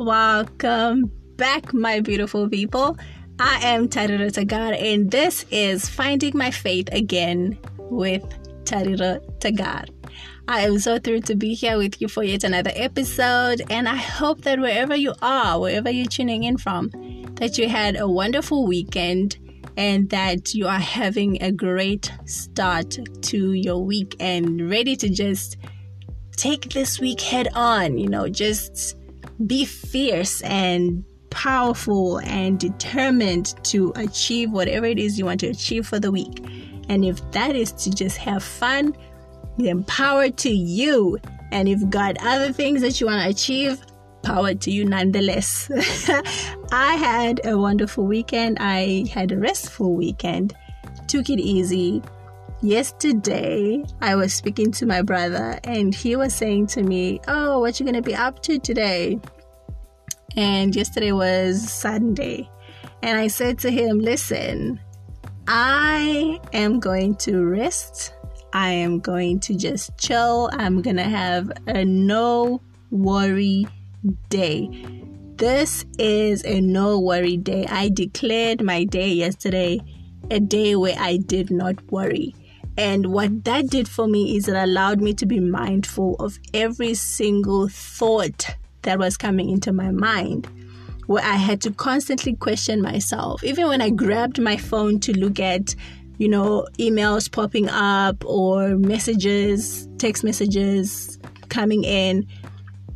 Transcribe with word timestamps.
Welcome 0.00 1.12
back, 1.36 1.74
my 1.74 2.00
beautiful 2.00 2.48
people. 2.48 2.96
I 3.38 3.58
am 3.66 3.86
Tariro 3.86 4.30
Tagar, 4.30 4.72
and 4.74 5.10
this 5.10 5.44
is 5.50 5.90
Finding 5.90 6.32
My 6.34 6.50
Faith 6.50 6.88
Again 6.90 7.58
with 7.76 8.24
Tariro 8.64 9.20
Tagar. 9.40 9.90
I 10.48 10.62
am 10.62 10.78
so 10.78 10.98
thrilled 10.98 11.26
to 11.26 11.34
be 11.34 11.52
here 11.52 11.76
with 11.76 12.00
you 12.00 12.08
for 12.08 12.22
yet 12.22 12.44
another 12.44 12.72
episode, 12.74 13.60
and 13.68 13.86
I 13.86 13.96
hope 13.96 14.40
that 14.44 14.58
wherever 14.58 14.96
you 14.96 15.12
are, 15.20 15.60
wherever 15.60 15.90
you're 15.90 16.06
tuning 16.06 16.44
in 16.44 16.56
from, 16.56 16.88
that 17.34 17.58
you 17.58 17.68
had 17.68 18.00
a 18.00 18.08
wonderful 18.08 18.66
weekend 18.66 19.36
and 19.76 20.08
that 20.08 20.54
you 20.54 20.66
are 20.66 20.78
having 20.78 21.42
a 21.42 21.52
great 21.52 22.10
start 22.24 22.98
to 23.20 23.52
your 23.52 23.84
week 23.84 24.16
and 24.18 24.70
ready 24.70 24.96
to 24.96 25.10
just 25.10 25.58
take 26.38 26.70
this 26.70 26.98
week 26.98 27.20
head 27.20 27.48
on, 27.54 27.98
you 27.98 28.08
know, 28.08 28.26
just 28.26 28.96
be 29.46 29.64
fierce 29.64 30.42
and 30.42 31.04
powerful 31.30 32.18
and 32.20 32.58
determined 32.58 33.54
to 33.64 33.92
achieve 33.96 34.50
whatever 34.50 34.86
it 34.86 34.98
is 34.98 35.18
you 35.18 35.24
want 35.24 35.40
to 35.40 35.48
achieve 35.48 35.86
for 35.86 35.98
the 35.98 36.10
week. 36.10 36.44
And 36.88 37.04
if 37.04 37.30
that 37.32 37.54
is 37.54 37.72
to 37.72 37.90
just 37.90 38.16
have 38.18 38.42
fun, 38.42 38.96
then 39.56 39.84
power 39.84 40.28
to 40.28 40.50
you. 40.50 41.18
And 41.52 41.68
if 41.68 41.80
you've 41.80 41.90
got 41.90 42.16
other 42.20 42.52
things 42.52 42.80
that 42.82 43.00
you 43.00 43.06
want 43.06 43.22
to 43.22 43.30
achieve, 43.30 43.80
power 44.22 44.54
to 44.54 44.70
you 44.70 44.84
nonetheless. 44.84 45.70
I 46.72 46.94
had 46.96 47.40
a 47.44 47.56
wonderful 47.56 48.04
weekend. 48.04 48.58
I 48.60 49.06
had 49.12 49.32
a 49.32 49.38
restful 49.38 49.94
weekend. 49.94 50.54
Took 51.08 51.30
it 51.30 51.40
easy. 51.40 52.02
Yesterday, 52.62 53.82
I 54.02 54.16
was 54.16 54.34
speaking 54.34 54.70
to 54.72 54.86
my 54.86 55.00
brother 55.00 55.58
and 55.64 55.94
he 55.94 56.14
was 56.16 56.34
saying 56.34 56.66
to 56.68 56.82
me, 56.82 57.20
"Oh, 57.26 57.60
what 57.60 57.80
you 57.80 57.86
going 57.86 57.94
to 57.94 58.02
be 58.02 58.14
up 58.14 58.42
to 58.42 58.58
today?" 58.58 59.18
And 60.36 60.74
yesterday 60.74 61.12
was 61.12 61.70
Sunday. 61.70 62.48
And 63.02 63.18
I 63.18 63.28
said 63.28 63.58
to 63.60 63.70
him, 63.70 63.98
"Listen, 63.98 64.80
I 65.48 66.38
am 66.52 66.80
going 66.80 67.16
to 67.16 67.44
rest. 67.44 68.14
I 68.52 68.70
am 68.70 69.00
going 69.00 69.40
to 69.40 69.54
just 69.54 69.96
chill. 69.98 70.50
I'm 70.52 70.82
going 70.82 70.96
to 70.96 71.04
have 71.04 71.50
a 71.66 71.84
no 71.84 72.60
worry 72.90 73.66
day. 74.28 74.68
This 75.36 75.86
is 75.98 76.44
a 76.44 76.60
no 76.60 77.00
worry 77.00 77.36
day. 77.36 77.66
I 77.68 77.88
declared 77.88 78.62
my 78.62 78.84
day 78.84 79.08
yesterday 79.08 79.80
a 80.30 80.38
day 80.38 80.76
where 80.76 80.96
I 80.98 81.16
did 81.16 81.50
not 81.50 81.76
worry. 81.90 82.34
And 82.76 83.06
what 83.06 83.44
that 83.44 83.68
did 83.68 83.88
for 83.88 84.06
me 84.06 84.36
is 84.36 84.48
it 84.48 84.54
allowed 84.54 85.00
me 85.00 85.14
to 85.14 85.26
be 85.26 85.40
mindful 85.40 86.14
of 86.16 86.38
every 86.54 86.94
single 86.94 87.68
thought 87.68 88.56
that 88.82 88.98
was 88.98 89.16
coming 89.16 89.50
into 89.50 89.72
my 89.72 89.90
mind, 89.90 90.48
where 91.06 91.24
I 91.24 91.36
had 91.36 91.60
to 91.62 91.70
constantly 91.70 92.34
question 92.34 92.82
myself. 92.82 93.42
Even 93.44 93.68
when 93.68 93.80
I 93.80 93.90
grabbed 93.90 94.40
my 94.40 94.56
phone 94.56 95.00
to 95.00 95.12
look 95.12 95.40
at, 95.40 95.74
you 96.18 96.28
know, 96.28 96.66
emails 96.78 97.30
popping 97.30 97.68
up 97.68 98.24
or 98.24 98.76
messages, 98.76 99.88
text 99.98 100.24
messages 100.24 101.18
coming 101.48 101.84
in, 101.84 102.26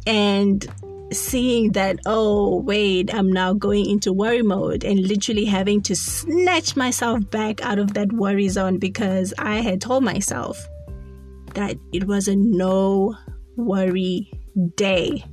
and 0.06 0.66
seeing 1.12 1.72
that, 1.72 1.98
oh, 2.06 2.60
wait, 2.60 3.14
I'm 3.14 3.32
now 3.32 3.52
going 3.52 3.88
into 3.88 4.12
worry 4.12 4.42
mode 4.42 4.84
and 4.84 5.00
literally 5.00 5.44
having 5.44 5.80
to 5.82 5.94
snatch 5.94 6.76
myself 6.76 7.30
back 7.30 7.62
out 7.62 7.78
of 7.78 7.94
that 7.94 8.12
worry 8.12 8.48
zone 8.48 8.78
because 8.78 9.32
I 9.38 9.56
had 9.56 9.80
told 9.80 10.04
myself 10.04 10.66
that 11.54 11.76
it 11.92 12.04
was 12.06 12.28
a 12.28 12.36
no 12.36 13.16
worry 13.56 14.30
day. 14.76 15.24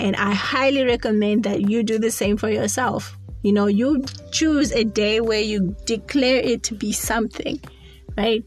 And 0.00 0.16
I 0.16 0.32
highly 0.32 0.82
recommend 0.82 1.44
that 1.44 1.68
you 1.68 1.82
do 1.82 1.98
the 1.98 2.10
same 2.10 2.38
for 2.38 2.48
yourself. 2.48 3.18
You 3.42 3.52
know, 3.52 3.66
you 3.66 4.02
choose 4.32 4.72
a 4.72 4.82
day 4.82 5.20
where 5.20 5.42
you 5.42 5.76
declare 5.84 6.40
it 6.40 6.62
to 6.64 6.74
be 6.74 6.90
something, 6.90 7.60
right? 8.16 8.42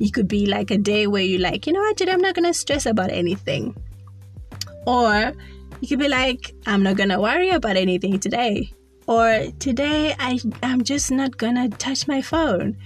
It 0.00 0.14
could 0.14 0.28
be 0.28 0.46
like 0.46 0.70
a 0.70 0.78
day 0.78 1.06
where 1.06 1.22
you're 1.22 1.42
like, 1.42 1.66
you 1.66 1.74
know 1.74 1.80
what, 1.80 1.98
today 1.98 2.12
I'm 2.12 2.22
not 2.22 2.34
gonna 2.34 2.54
stress 2.54 2.86
about 2.86 3.10
anything. 3.10 3.76
Or 4.86 5.34
you 5.80 5.88
could 5.88 5.98
be 5.98 6.08
like, 6.08 6.54
I'm 6.66 6.82
not 6.82 6.96
gonna 6.96 7.20
worry 7.20 7.50
about 7.50 7.76
anything 7.76 8.18
today. 8.18 8.72
Or 9.06 9.44
today 9.58 10.14
I 10.18 10.38
I'm 10.62 10.84
just 10.84 11.10
not 11.10 11.36
gonna 11.36 11.68
touch 11.68 12.08
my 12.08 12.22
phone. 12.22 12.78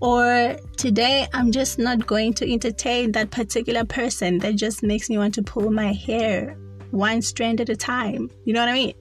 Or 0.00 0.56
today 0.76 1.26
I'm 1.32 1.52
just 1.52 1.78
not 1.78 2.06
going 2.06 2.34
to 2.34 2.52
entertain 2.52 3.12
that 3.12 3.30
particular 3.30 3.86
person 3.86 4.40
that 4.40 4.56
just 4.56 4.82
makes 4.82 5.08
me 5.08 5.16
want 5.16 5.32
to 5.34 5.42
pull 5.42 5.70
my 5.70 5.94
hair 5.94 6.58
one 6.90 7.22
strand 7.22 7.60
at 7.60 7.68
a 7.68 7.76
time. 7.76 8.30
You 8.44 8.52
know 8.52 8.60
what 8.60 8.68
I 8.68 8.74
mean? 8.74 8.94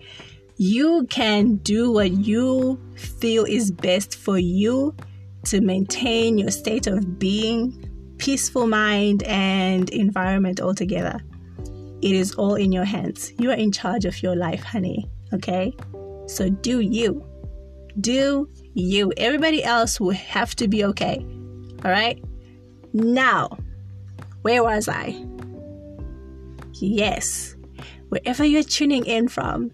You 0.57 1.05
can 1.09 1.55
do 1.57 1.91
what 1.91 2.11
you 2.11 2.79
feel 2.95 3.43
is 3.43 3.71
best 3.71 4.15
for 4.15 4.37
you 4.37 4.95
to 5.45 5.61
maintain 5.61 6.37
your 6.37 6.51
state 6.51 6.87
of 6.87 7.19
being, 7.19 8.15
peaceful 8.17 8.67
mind, 8.67 9.23
and 9.23 9.89
environment 9.89 10.61
altogether. 10.61 11.21
It 12.01 12.11
is 12.11 12.33
all 12.35 12.55
in 12.55 12.71
your 12.71 12.85
hands. 12.85 13.33
You 13.37 13.51
are 13.51 13.55
in 13.55 13.71
charge 13.71 14.05
of 14.05 14.21
your 14.23 14.35
life, 14.35 14.63
honey. 14.63 15.09
Okay? 15.33 15.73
So 16.27 16.49
do 16.49 16.79
you. 16.79 17.25
Do 17.99 18.49
you. 18.73 19.11
Everybody 19.17 19.63
else 19.63 19.99
will 19.99 20.11
have 20.11 20.55
to 20.55 20.67
be 20.67 20.85
okay. 20.85 21.25
All 21.83 21.91
right? 21.91 22.23
Now, 22.93 23.57
where 24.41 24.63
was 24.63 24.87
I? 24.87 25.25
Yes, 26.73 27.54
wherever 28.09 28.43
you're 28.43 28.63
tuning 28.63 29.05
in 29.05 29.27
from 29.27 29.71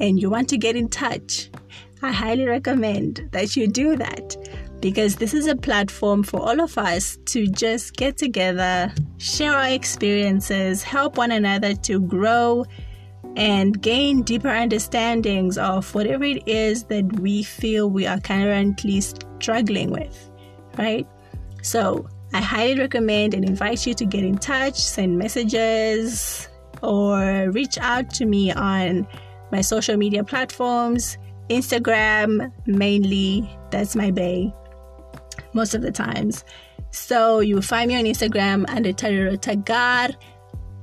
and 0.00 0.20
you 0.20 0.30
want 0.30 0.48
to 0.50 0.58
get 0.58 0.76
in 0.76 0.88
touch, 0.88 1.50
I 2.02 2.12
highly 2.12 2.46
recommend 2.46 3.28
that 3.32 3.56
you 3.56 3.66
do 3.66 3.96
that 3.96 4.36
because 4.80 5.16
this 5.16 5.34
is 5.34 5.46
a 5.46 5.56
platform 5.56 6.22
for 6.22 6.40
all 6.40 6.60
of 6.60 6.78
us 6.78 7.18
to 7.26 7.46
just 7.46 7.96
get 7.96 8.16
together, 8.16 8.92
share 9.18 9.52
our 9.52 9.68
experiences, 9.68 10.82
help 10.82 11.18
one 11.18 11.30
another 11.30 11.74
to 11.74 12.00
grow 12.00 12.64
and 13.36 13.80
gain 13.80 14.22
deeper 14.22 14.48
understandings 14.48 15.58
of 15.58 15.94
whatever 15.94 16.24
it 16.24 16.42
is 16.48 16.84
that 16.84 17.20
we 17.20 17.42
feel 17.42 17.90
we 17.90 18.06
are 18.06 18.20
currently 18.20 19.00
struggling 19.00 19.90
with, 19.90 20.30
right? 20.78 21.06
So, 21.62 22.08
I 22.32 22.40
highly 22.40 22.78
recommend 22.78 23.34
and 23.34 23.44
invite 23.44 23.86
you 23.86 23.94
to 23.94 24.04
get 24.04 24.24
in 24.24 24.38
touch, 24.38 24.78
send 24.80 25.18
messages, 25.18 26.48
or 26.82 27.50
reach 27.50 27.78
out 27.78 28.10
to 28.14 28.26
me 28.26 28.52
on 28.52 29.06
my 29.52 29.60
social 29.60 29.96
media 29.96 30.24
platforms. 30.24 31.18
Instagram 31.48 32.52
mainly, 32.66 33.50
that's 33.70 33.96
my 33.96 34.10
bay 34.10 34.54
most 35.52 35.74
of 35.74 35.82
the 35.82 35.90
times. 35.90 36.44
So 36.90 37.40
you 37.40 37.60
find 37.62 37.88
me 37.88 37.96
on 37.96 38.04
Instagram 38.04 38.68
under 38.68 38.92
Tariro 38.92 39.36
Tagar, 39.36 40.14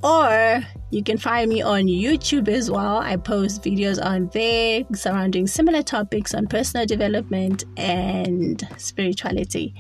or 0.04 0.62
you 0.90 1.04
can 1.04 1.18
find 1.18 1.50
me 1.50 1.62
on 1.62 1.84
YouTube 1.84 2.48
as 2.48 2.72
well. 2.72 2.98
I 2.98 3.18
post 3.18 3.64
videos 3.64 4.04
on 4.04 4.30
there 4.34 4.84
surrounding 4.94 5.48
similar 5.48 5.84
topics 5.84 6.34
on 6.34 6.48
personal 6.48 6.86
development 6.86 7.66
and 7.76 8.66
spirituality. 8.78 9.74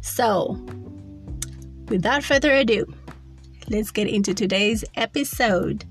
So, 0.00 0.62
without 1.88 2.24
further 2.24 2.52
ado, 2.52 2.84
let's 3.68 3.90
get 3.90 4.08
into 4.08 4.34
today's 4.34 4.84
episode 4.94 5.84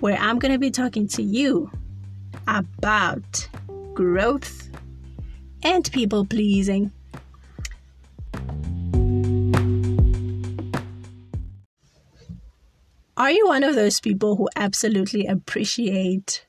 where 0.00 0.16
I'm 0.18 0.38
going 0.38 0.52
to 0.52 0.58
be 0.58 0.70
talking 0.70 1.06
to 1.08 1.22
you 1.22 1.70
about 2.48 3.48
growth 3.94 4.68
and 5.62 5.90
people 5.92 6.24
pleasing. 6.24 6.90
Are 13.16 13.30
you 13.30 13.46
one 13.46 13.62
of 13.62 13.74
those 13.74 14.00
people 14.00 14.36
who 14.36 14.48
absolutely 14.56 15.26
appreciate 15.26 16.46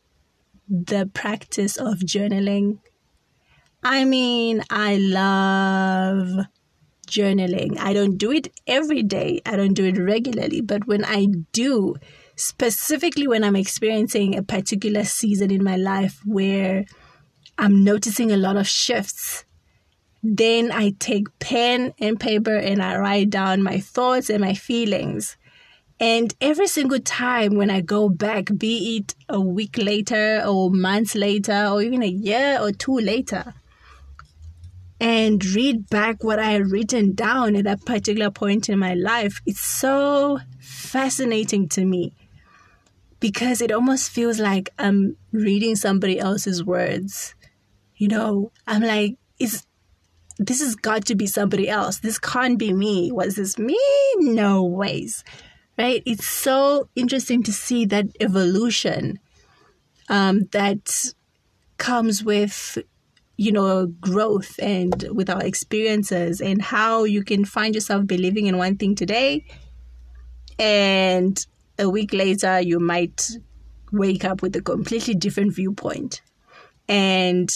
the 0.70 1.10
practice 1.14 1.76
of 1.76 2.00
journaling? 2.00 2.80
I 3.84 4.06
mean, 4.06 4.64
I 4.70 4.98
love 4.98 6.46
journaling. 7.12 7.78
I 7.78 7.94
don't 7.94 8.18
do 8.18 8.32
it 8.32 8.48
every 8.66 9.04
day, 9.04 9.42
I 9.46 9.56
don't 9.56 9.74
do 9.74 9.86
it 9.86 9.98
regularly, 9.98 10.62
but 10.62 10.88
when 10.88 11.06
I 11.06 11.28
do, 11.52 11.96
specifically 12.36 13.28
when 13.28 13.44
I'm 13.44 13.56
experiencing 13.56 14.36
a 14.36 14.44
particular 14.44 15.04
season 15.04 15.52
in 15.52 15.64
my 15.64 15.76
life 15.76 16.20
where 16.26 16.86
I'm 17.58 17.84
noticing 17.84 18.32
a 18.32 18.38
lot 18.38 18.58
of 18.58 18.68
shifts, 18.68 19.46
then 20.24 20.72
I 20.72 20.94
take 21.00 21.28
pen 21.40 21.94
and 22.00 22.20
paper 22.20 22.56
and 22.56 22.82
I 22.82 22.98
write 22.98 23.30
down 23.30 23.62
my 23.62 23.80
thoughts 23.80 24.30
and 24.30 24.42
my 24.42 24.54
feelings. 24.54 25.38
And 26.00 26.34
every 26.42 26.68
single 26.68 27.00
time 27.00 27.56
when 27.56 27.70
I 27.70 27.82
go 27.82 28.10
back, 28.10 28.50
be 28.58 28.98
it 28.98 29.14
a 29.30 29.40
week 29.40 29.78
later 29.78 30.44
or 30.46 30.72
months 30.72 31.14
later 31.14 31.68
or 31.68 31.82
even 31.82 32.02
a 32.02 32.08
year 32.08 32.58
or 32.60 32.72
two 32.72 32.98
later, 32.98 33.54
and 35.02 35.44
read 35.44 35.90
back 35.90 36.24
what 36.24 36.38
I 36.38 36.52
had 36.52 36.70
written 36.70 37.16
down 37.16 37.56
at 37.56 37.64
that 37.64 37.84
particular 37.86 38.30
point 38.30 38.70
in 38.70 38.78
my 38.78 38.94
life, 38.94 39.42
it's 39.48 39.60
so 39.60 40.40
fascinating 40.60 41.68
to 41.70 41.84
me 41.84 42.14
because 43.20 43.62
it 43.62 43.72
almost 43.72 44.12
feels 44.12 44.40
like 44.40 44.70
I'm 44.78 45.18
reading 45.32 45.76
somebody 45.76 46.20
else's 46.20 46.64
words. 46.64 47.34
You 47.96 48.10
know, 48.10 48.52
I'm 48.68 48.84
like, 48.84 49.18
is 49.40 49.66
this 50.38 50.62
has 50.62 50.76
got 50.76 51.06
to 51.06 51.16
be 51.16 51.26
somebody 51.26 51.68
else. 51.68 51.98
This 51.98 52.20
can't 52.20 52.60
be 52.60 52.72
me. 52.72 53.12
Was 53.12 53.36
this 53.36 53.58
me? 53.58 53.80
No 54.18 54.64
ways. 54.64 55.24
Right? 55.80 56.04
It's 56.06 56.28
so 56.28 56.90
interesting 56.96 57.42
to 57.44 57.52
see 57.52 57.86
that 57.86 58.06
evolution 58.20 59.18
um, 60.10 60.44
that 60.52 61.14
comes 61.78 62.24
with 62.24 62.78
you 63.38 63.52
know 63.52 63.88
growth 63.88 64.60
and 64.60 65.06
with 65.12 65.30
our 65.30 65.44
experiences 65.44 66.42
and 66.42 66.62
how 66.62 67.04
you 67.04 67.24
can 67.24 67.46
find 67.46 67.74
yourself 67.76 68.06
believing 68.06 68.46
in 68.46 68.58
one 68.58 68.78
thing 68.78 68.96
today 68.96 69.46
and 70.60 71.46
a 71.80 71.90
week 71.90 72.14
later 72.14 72.60
you 72.60 72.80
might 72.80 73.32
wake 73.92 74.24
up 74.24 74.42
with 74.42 74.56
a 74.56 74.62
completely 74.62 75.14
different 75.14 75.54
viewpoint 75.54 76.22
and 76.88 77.50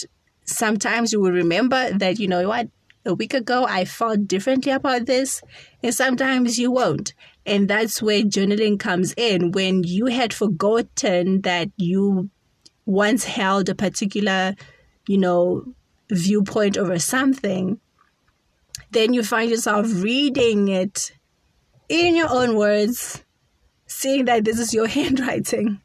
sometimes 0.44 1.12
you 1.12 1.20
will 1.20 1.32
remember 1.32 1.90
that 1.92 2.18
you 2.18 2.28
know 2.28 2.48
what 2.48 2.68
a 3.06 3.14
week 3.14 3.34
ago 3.34 3.64
I 3.68 3.84
felt 3.84 4.26
differently 4.26 4.72
about 4.72 5.06
this, 5.06 5.40
and 5.82 5.94
sometimes 5.94 6.58
you 6.58 6.70
won't. 6.70 7.14
And 7.46 7.68
that's 7.68 8.02
where 8.02 8.22
journaling 8.22 8.78
comes 8.78 9.14
in 9.16 9.52
when 9.52 9.84
you 9.84 10.06
had 10.06 10.34
forgotten 10.34 11.42
that 11.42 11.70
you 11.76 12.30
once 12.84 13.24
held 13.24 13.68
a 13.68 13.74
particular, 13.74 14.56
you 15.06 15.18
know, 15.18 15.64
viewpoint 16.10 16.76
over 16.76 16.98
something. 16.98 17.80
Then 18.90 19.12
you 19.12 19.22
find 19.22 19.50
yourself 19.50 19.86
reading 20.02 20.68
it 20.68 21.12
in 21.88 22.16
your 22.16 22.28
own 22.30 22.56
words, 22.56 23.22
seeing 23.86 24.24
that 24.26 24.44
this 24.44 24.58
is 24.58 24.74
your 24.74 24.86
handwriting. 24.98 25.80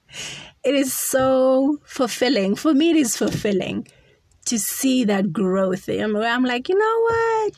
It 0.63 0.75
is 0.75 0.93
so 0.93 1.79
fulfilling. 1.83 2.55
For 2.55 2.73
me, 2.73 2.91
it 2.91 2.97
is 2.97 3.17
fulfilling 3.17 3.87
to 4.45 4.59
see 4.59 5.03
that 5.05 5.33
growth. 5.33 5.89
I'm, 5.89 6.43
like, 6.43 6.69
you 6.69 6.77
know 6.77 6.99
what? 7.01 7.53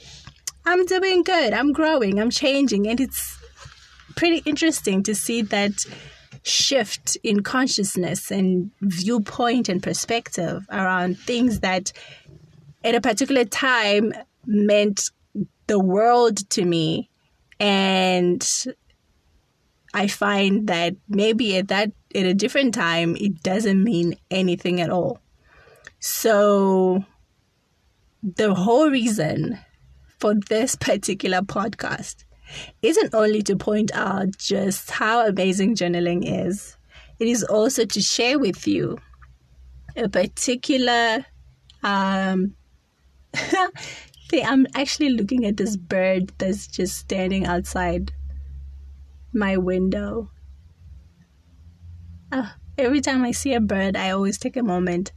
I'm 0.65 0.85
doing 0.85 1.23
good. 1.23 1.53
I'm 1.53 1.73
growing. 1.73 2.19
I'm 2.19 2.29
changing. 2.29 2.87
And 2.87 3.01
it's 3.01 3.37
pretty 4.15 4.37
interesting 4.45 5.03
to 5.03 5.15
see 5.15 5.41
that 5.41 5.85
shift 6.43 7.17
in 7.23 7.41
consciousness 7.41 8.29
and 8.29 8.71
viewpoint 8.81 9.69
and 9.69 9.81
perspective 9.81 10.65
around 10.69 11.17
things 11.17 11.61
that 11.61 11.91
at 12.83 12.95
a 12.95 13.01
particular 13.01 13.45
time 13.45 14.13
meant 14.45 15.09
the 15.67 15.79
world 15.79 16.49
to 16.51 16.65
me. 16.65 17.09
And 17.59 18.45
I 19.93 20.07
find 20.07 20.67
that 20.67 20.95
maybe 21.07 21.57
at 21.57 21.69
that 21.69 21.91
at 22.13 22.25
a 22.25 22.33
different 22.33 22.73
time 22.73 23.15
it 23.15 23.41
doesn't 23.41 23.83
mean 23.83 24.15
anything 24.29 24.81
at 24.81 24.89
all. 24.89 25.19
So, 25.99 27.05
the 28.21 28.53
whole 28.53 28.89
reason 28.89 29.59
for 30.19 30.35
this 30.49 30.75
particular 30.75 31.41
podcast 31.41 32.25
isn't 32.81 33.13
only 33.13 33.41
to 33.43 33.55
point 33.55 33.91
out 33.93 34.37
just 34.37 34.91
how 34.91 35.25
amazing 35.25 35.75
journaling 35.75 36.23
is, 36.23 36.77
it 37.19 37.27
is 37.27 37.43
also 37.43 37.85
to 37.85 38.01
share 38.01 38.39
with 38.39 38.67
you 38.67 38.97
a 39.95 40.09
particular 40.09 41.25
um. 41.83 42.55
I'm 44.35 44.65
actually 44.73 45.09
looking 45.09 45.45
at 45.45 45.57
this 45.57 45.77
bird 45.77 46.31
that's 46.39 46.65
just 46.65 46.97
standing 46.97 47.45
outside 47.45 48.11
my 49.31 49.57
window. 49.57 50.31
Uh, 52.31 52.49
every 52.75 52.99
time 52.99 53.23
I 53.23 53.31
see 53.31 53.53
a 53.53 53.59
bird, 53.59 53.95
I 53.95 54.09
always 54.09 54.39
take 54.39 54.57
a 54.57 54.63
moment 54.63 55.11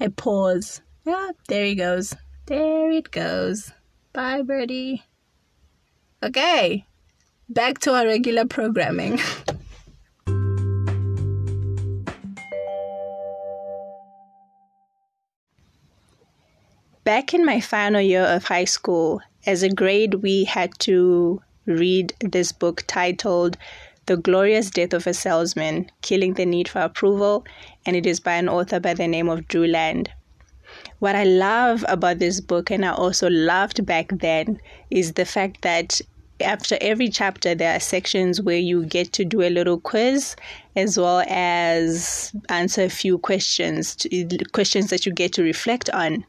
I 0.00 0.08
pause. 0.08 0.80
Yeah, 1.04 1.30
there 1.46 1.64
he 1.64 1.76
goes. 1.76 2.16
There 2.46 2.90
it 2.90 3.12
goes. 3.12 3.70
Bye, 4.12 4.42
birdie. 4.42 5.04
Okay, 6.24 6.86
back 7.48 7.80
to 7.80 7.94
our 7.94 8.06
regular 8.06 8.44
programming. 8.44 9.18
Back 17.02 17.34
in 17.34 17.44
my 17.44 17.58
final 17.58 18.00
year 18.00 18.22
of 18.22 18.44
high 18.44 18.66
school, 18.66 19.20
as 19.46 19.64
a 19.64 19.68
grade, 19.68 20.14
we 20.14 20.44
had 20.44 20.78
to 20.80 21.42
read 21.66 22.14
this 22.20 22.52
book 22.52 22.84
titled 22.86 23.56
the 24.06 24.16
Glorious 24.16 24.70
Death 24.70 24.94
of 24.94 25.08
a 25.08 25.14
Salesman 25.14 25.90
Killing 26.02 26.34
the 26.34 26.46
Need 26.46 26.68
for 26.68 26.82
Approval, 26.82 27.44
and 27.84 27.96
it 27.96 28.06
is 28.06 28.20
by 28.20 28.34
an 28.34 28.48
author 28.48 28.78
by 28.78 28.94
the 28.94 29.08
name 29.08 29.28
of 29.28 29.48
Drew 29.48 29.66
Land. 29.66 30.08
What 31.00 31.16
I 31.16 31.24
love 31.24 31.84
about 31.88 32.20
this 32.20 32.40
book, 32.40 32.70
and 32.70 32.84
I 32.84 32.92
also 32.92 33.28
loved 33.28 33.84
back 33.84 34.08
then, 34.10 34.60
is 34.88 35.14
the 35.14 35.24
fact 35.24 35.62
that 35.62 36.00
after 36.40 36.76
every 36.80 37.08
chapter, 37.08 37.54
there 37.54 37.76
are 37.76 37.80
sections 37.80 38.40
where 38.40 38.58
you 38.58 38.84
get 38.84 39.12
to 39.14 39.24
do 39.24 39.42
a 39.42 39.50
little 39.50 39.78
quiz 39.78 40.36
as 40.76 40.98
well 40.98 41.22
as 41.28 42.32
answer 42.48 42.82
a 42.82 42.90
few 42.90 43.18
questions, 43.18 44.06
questions 44.52 44.90
that 44.90 45.06
you 45.06 45.12
get 45.12 45.32
to 45.34 45.42
reflect 45.42 45.90
on. 45.90 46.24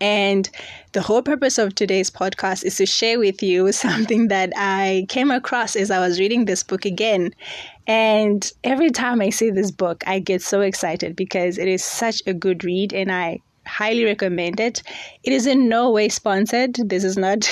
And 0.00 0.48
the 0.92 1.02
whole 1.02 1.22
purpose 1.22 1.58
of 1.58 1.74
today's 1.74 2.10
podcast 2.10 2.64
is 2.64 2.76
to 2.76 2.86
share 2.86 3.18
with 3.18 3.42
you 3.42 3.72
something 3.72 4.28
that 4.28 4.52
I 4.56 5.06
came 5.08 5.30
across 5.30 5.76
as 5.76 5.90
I 5.90 5.98
was 5.98 6.20
reading 6.20 6.44
this 6.44 6.62
book 6.62 6.84
again. 6.84 7.34
And 7.86 8.50
every 8.64 8.90
time 8.90 9.20
I 9.20 9.30
see 9.30 9.50
this 9.50 9.70
book, 9.70 10.04
I 10.06 10.18
get 10.18 10.42
so 10.42 10.60
excited 10.60 11.16
because 11.16 11.58
it 11.58 11.68
is 11.68 11.82
such 11.82 12.22
a 12.26 12.34
good 12.34 12.62
read 12.64 12.92
and 12.92 13.10
I 13.10 13.40
highly 13.66 14.04
recommend 14.04 14.60
it. 14.60 14.82
It 15.24 15.32
is 15.32 15.46
in 15.46 15.68
no 15.68 15.90
way 15.90 16.08
sponsored. 16.08 16.74
This 16.74 17.04
is 17.04 17.16
not 17.16 17.50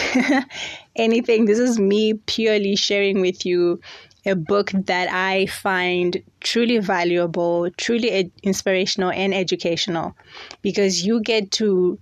anything. 0.97 1.45
This 1.45 1.59
is 1.59 1.79
me 1.79 2.15
purely 2.15 2.77
sharing 2.77 3.21
with 3.21 3.47
you 3.47 3.81
a 4.27 4.35
book 4.35 4.73
that 4.73 5.09
I 5.11 5.47
find 5.47 6.23
truly 6.41 6.79
valuable, 6.79 7.71
truly 7.77 8.11
ed- 8.11 8.33
inspirational, 8.43 9.11
and 9.11 9.33
educational 9.33 10.17
because 10.63 11.05
you 11.05 11.21
get 11.21 11.53
to 11.53 11.99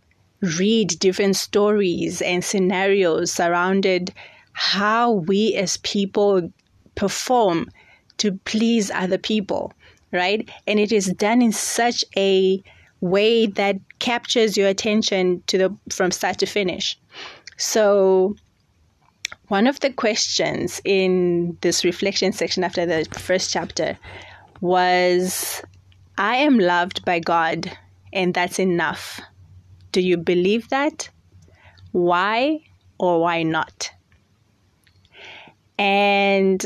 read 0.58 0.98
different 0.98 1.36
stories 1.36 2.22
and 2.22 2.44
scenarios 2.44 3.30
surrounded 3.30 4.12
how 4.52 5.12
we 5.12 5.54
as 5.54 5.76
people 5.78 6.50
perform 6.94 7.68
to 8.18 8.32
please 8.44 8.90
other 8.90 9.18
people, 9.18 9.72
right? 10.12 10.48
And 10.66 10.78
it 10.78 10.92
is 10.92 11.06
done 11.06 11.42
in 11.42 11.52
such 11.52 12.04
a 12.16 12.62
way 13.00 13.46
that 13.46 13.76
captures 13.98 14.56
your 14.56 14.68
attention 14.68 15.42
to 15.48 15.58
the 15.58 15.76
from 15.90 16.10
start 16.10 16.38
to 16.38 16.46
finish. 16.46 16.98
So 17.56 18.36
one 19.48 19.66
of 19.66 19.80
the 19.80 19.92
questions 19.92 20.80
in 20.84 21.56
this 21.60 21.84
reflection 21.84 22.32
section 22.32 22.64
after 22.64 22.86
the 22.86 23.04
first 23.18 23.50
chapter 23.50 23.98
was 24.60 25.62
I 26.16 26.36
am 26.36 26.58
loved 26.58 27.04
by 27.04 27.18
God 27.18 27.70
and 28.12 28.32
that's 28.32 28.58
enough. 28.58 29.20
Do 29.92 30.00
you 30.00 30.16
believe 30.16 30.68
that? 30.70 31.08
Why 31.92 32.60
or 32.98 33.20
why 33.20 33.42
not? 33.42 33.90
And 35.78 36.64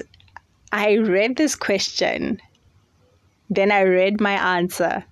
I 0.71 0.97
read 0.97 1.37
this 1.37 1.55
question, 1.57 2.41
then 3.49 3.73
I 3.73 3.83
read 3.83 4.21
my 4.21 4.57
answer. 4.57 5.05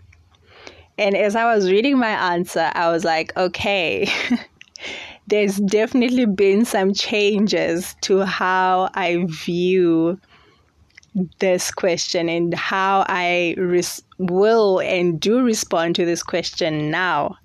And 0.99 1.17
as 1.17 1.35
I 1.35 1.53
was 1.55 1.71
reading 1.71 1.99
my 1.99 2.35
answer, 2.35 2.71
I 2.75 2.91
was 2.91 3.05
like, 3.05 3.37
okay, 3.37 4.09
there's 5.27 5.57
definitely 5.57 6.27
been 6.27 6.65
some 6.65 6.95
changes 6.95 7.97
to 8.03 8.25
how 8.25 8.91
I 8.95 9.25
view 9.29 10.21
this 11.39 11.71
question 11.71 12.29
and 12.29 12.55
how 12.55 13.05
I 13.09 13.55
res- 13.57 14.03
will 14.19 14.81
and 14.81 15.19
do 15.19 15.41
respond 15.41 15.97
to 15.97 16.05
this 16.05 16.23
question 16.23 16.91
now. 16.91 17.39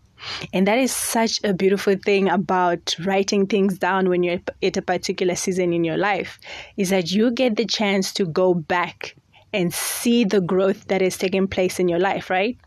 And 0.54 0.68
that 0.68 0.78
is 0.78 0.92
such 0.92 1.40
a 1.44 1.54
beautiful 1.54 1.96
thing 1.96 2.30
about 2.30 2.96
writing 3.04 3.48
things 3.48 3.80
down 3.80 4.10
when 4.10 4.22
you're 4.22 4.40
at 4.62 4.78
a 4.78 4.82
particular 4.82 5.36
season 5.36 5.74
in 5.74 5.84
your 5.84 5.98
life 5.98 6.38
is 6.78 6.90
that 6.90 7.12
you 7.12 7.32
get 7.32 7.56
the 7.56 7.66
chance 7.66 8.14
to 8.14 8.26
go 8.26 8.54
back 8.54 9.16
and 9.54 9.74
see 9.74 10.24
the 10.24 10.42
growth 10.42 10.88
that 10.88 11.02
is 11.02 11.18
taking 11.18 11.48
place 11.48 11.80
in 11.80 11.88
your 11.88 12.00
life, 12.00 12.30
right? 12.30 12.58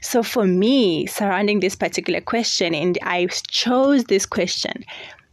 So 0.00 0.22
for 0.22 0.46
me, 0.46 1.06
surrounding 1.06 1.60
this 1.60 1.76
particular 1.76 2.20
question, 2.20 2.74
and 2.74 2.98
I 3.02 3.26
chose 3.26 4.04
this 4.04 4.26
question 4.26 4.84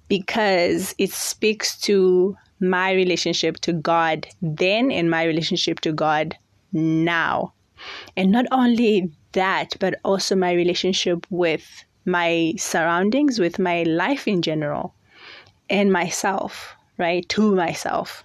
because 0.07 0.93
it 0.97 1.11
speaks 1.11 1.79
to 1.81 2.35
my 2.59 2.91
relationship 2.91 3.57
to 3.61 3.73
God 3.73 4.27
then 4.41 4.91
and 4.91 5.09
my 5.09 5.23
relationship 5.23 5.79
to 5.81 5.91
God 5.91 6.35
now. 6.73 7.53
And 8.15 8.31
not 8.31 8.45
only 8.51 9.11
that, 9.33 9.75
but 9.79 9.99
also 10.03 10.35
my 10.35 10.53
relationship 10.53 11.25
with 11.29 11.85
my 12.05 12.53
surroundings, 12.57 13.39
with 13.39 13.59
my 13.59 13.83
life 13.83 14.27
in 14.27 14.41
general, 14.41 14.95
and 15.69 15.91
myself, 15.91 16.75
right? 16.97 17.27
To 17.29 17.53
myself. 17.53 18.23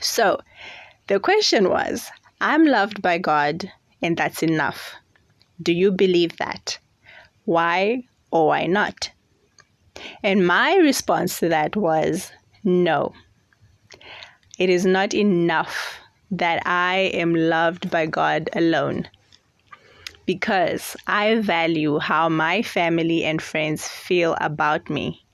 So, 0.00 0.40
The 1.10 1.18
question 1.18 1.68
was 1.68 2.08
I'm 2.40 2.64
loved 2.64 3.02
by 3.02 3.18
God, 3.18 3.68
and 4.00 4.16
that's 4.16 4.44
enough. 4.44 4.94
Do 5.62 5.72
you 5.72 5.92
believe 5.92 6.36
that? 6.38 6.78
Why 7.44 8.04
or 8.30 8.48
why 8.48 8.66
not? 8.66 9.10
And 10.22 10.46
my 10.46 10.76
response 10.76 11.38
to 11.40 11.48
that 11.48 11.76
was 11.76 12.32
no. 12.64 13.12
It 14.58 14.70
is 14.70 14.86
not 14.86 15.14
enough 15.14 15.98
that 16.30 16.62
I 16.66 17.10
am 17.14 17.34
loved 17.34 17.90
by 17.90 18.06
God 18.06 18.48
alone 18.54 19.08
because 20.26 20.96
I 21.06 21.40
value 21.40 21.98
how 21.98 22.28
my 22.28 22.62
family 22.62 23.24
and 23.24 23.42
friends 23.42 23.88
feel 23.88 24.36
about 24.40 24.88
me. 24.88 25.24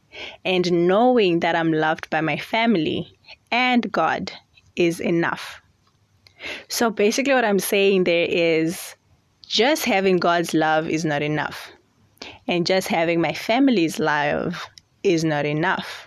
And 0.44 0.88
knowing 0.88 1.40
that 1.40 1.54
I'm 1.54 1.72
loved 1.72 2.08
by 2.08 2.22
my 2.22 2.38
family 2.38 3.18
and 3.50 3.92
God 3.92 4.32
is 4.74 4.98
enough. 5.00 5.60
So 6.68 6.90
basically, 6.90 7.34
what 7.34 7.44
I'm 7.44 7.58
saying 7.58 8.04
there 8.04 8.26
is 8.28 8.95
just 9.46 9.84
having 9.84 10.16
God's 10.18 10.54
love 10.54 10.88
is 10.88 11.04
not 11.04 11.22
enough. 11.22 11.72
And 12.48 12.66
just 12.66 12.88
having 12.88 13.20
my 13.20 13.32
family's 13.32 13.98
love 13.98 14.64
is 15.02 15.24
not 15.24 15.46
enough. 15.46 16.06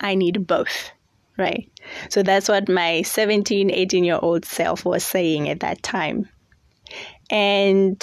I 0.00 0.14
need 0.14 0.46
both, 0.46 0.90
right? 1.38 1.70
So 2.10 2.22
that's 2.22 2.48
what 2.48 2.68
my 2.68 3.02
17, 3.02 3.70
18 3.70 4.04
year 4.04 4.18
old 4.20 4.44
self 4.44 4.84
was 4.84 5.04
saying 5.04 5.48
at 5.48 5.60
that 5.60 5.82
time. 5.82 6.28
And 7.30 8.02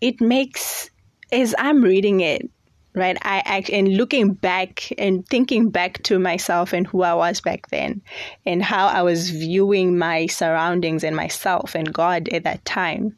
it 0.00 0.20
makes, 0.20 0.90
as 1.30 1.54
I'm 1.58 1.82
reading 1.82 2.20
it, 2.20 2.48
right 2.94 3.16
i 3.22 3.42
act 3.44 3.70
and 3.70 3.96
looking 3.96 4.34
back 4.34 4.92
and 4.98 5.26
thinking 5.26 5.70
back 5.70 6.02
to 6.02 6.18
myself 6.18 6.72
and 6.72 6.86
who 6.86 7.02
i 7.02 7.14
was 7.14 7.40
back 7.40 7.66
then 7.68 8.02
and 8.44 8.62
how 8.62 8.86
i 8.86 9.02
was 9.02 9.30
viewing 9.30 9.96
my 9.96 10.26
surroundings 10.26 11.02
and 11.02 11.16
myself 11.16 11.74
and 11.74 11.92
god 11.92 12.28
at 12.28 12.44
that 12.44 12.62
time 12.64 13.16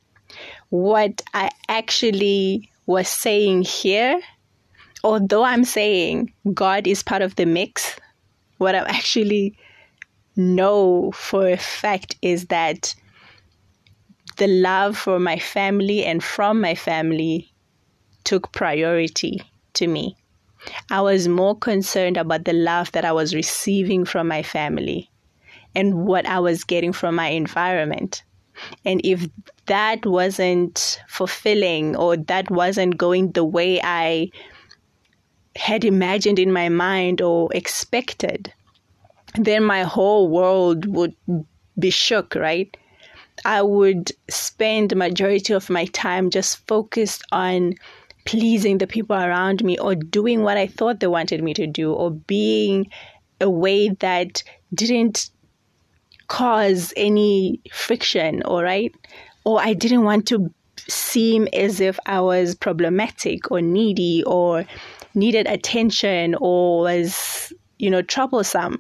what 0.75 1.23
i 1.35 1.49
actually 1.69 2.69
was 2.87 3.09
saying 3.09 3.63
here 3.63 4.21
although 5.05 5.45
i'm 5.45 5.65
saying 5.65 6.33
god 6.53 6.87
is 6.87 7.03
part 7.03 7.23
of 7.23 7.37
the 7.37 7.47
mix 7.47 7.97
what 8.59 8.75
i 8.75 8.79
actually 8.79 9.57
know 10.37 11.13
for 11.13 11.49
a 11.49 11.57
fact 11.57 12.17
is 12.23 12.47
that 12.47 12.95
the 14.37 14.49
love 14.49 14.97
for 14.97 15.21
my 15.21 15.39
family 15.39 16.05
and 16.05 16.23
from 16.23 16.61
my 16.61 16.75
family 16.75 17.53
took 18.25 18.51
priority 18.53 19.41
to 19.75 19.87
me. 19.87 20.17
I 20.91 21.03
was 21.03 21.29
more 21.29 21.57
concerned 21.57 22.17
about 22.17 22.45
the 22.45 22.53
love 22.53 22.91
that 22.93 23.05
I 23.05 23.13
was 23.13 23.35
receiving 23.35 24.05
from 24.05 24.29
my 24.29 24.43
family 24.43 25.11
and 25.75 26.07
what 26.07 26.27
I 26.27 26.41
was 26.41 26.65
getting 26.65 26.93
from 26.93 27.15
my 27.15 27.29
environment. 27.29 28.23
And 28.85 29.01
if 29.05 29.29
that 29.67 30.05
wasn't 30.05 31.01
fulfilling 31.09 31.97
or 31.97 32.17
that 32.17 32.51
wasn't 32.51 32.97
going 32.97 33.33
the 33.33 33.45
way 33.45 33.81
I 33.83 34.31
had 35.57 35.85
imagined 35.85 36.39
in 36.39 36.53
my 36.53 36.69
mind 36.69 37.21
or 37.21 37.49
expected, 37.55 38.53
then 39.37 39.65
my 39.65 39.83
whole 39.83 40.29
world 40.29 40.87
would 40.87 41.15
be 41.79 41.91
shook, 41.91 42.35
right? 42.35 42.77
I 43.45 43.63
would 43.63 44.13
spend 44.29 44.91
the 44.91 44.97
majority 44.97 45.55
of 45.55 45.71
my 45.71 45.87
time 45.87 46.31
just 46.31 46.67
focused 46.67 47.23
on 47.33 47.75
pleasing 48.25 48.79
the 48.79 48.87
people 48.87 49.17
around 49.17 49.63
me 49.65 49.79
or 49.79 49.95
doing 49.95 50.43
what 50.43 50.57
I 50.57 50.67
thought 50.67 51.01
they 51.01 51.07
wanted 51.07 51.43
me 51.43 51.53
to 51.55 51.67
do 51.67 51.93
or 51.93 52.11
being 52.11 52.91
a 53.41 53.51
way 53.51 53.91
that 54.01 54.43
didn't 54.73 55.31
cause 56.29 56.93
any 56.97 57.61
friction, 57.73 58.43
all 58.45 58.63
right? 58.63 58.95
Or 59.45 59.61
I 59.61 59.75
didn't 59.75 60.05
want 60.05 60.27
to 60.29 60.53
seem 60.89 61.49
as 61.53 61.81
if 61.81 61.99
I 62.07 62.21
was 62.21 62.55
problematic 62.55 63.51
or 63.51 63.61
needy 63.61 64.23
or 64.27 64.65
needed 65.15 65.47
attention 65.47 66.35
or 66.41 66.81
was, 66.83 67.53
you 67.79 67.91
know, 67.91 68.03
troublesome. 68.03 68.79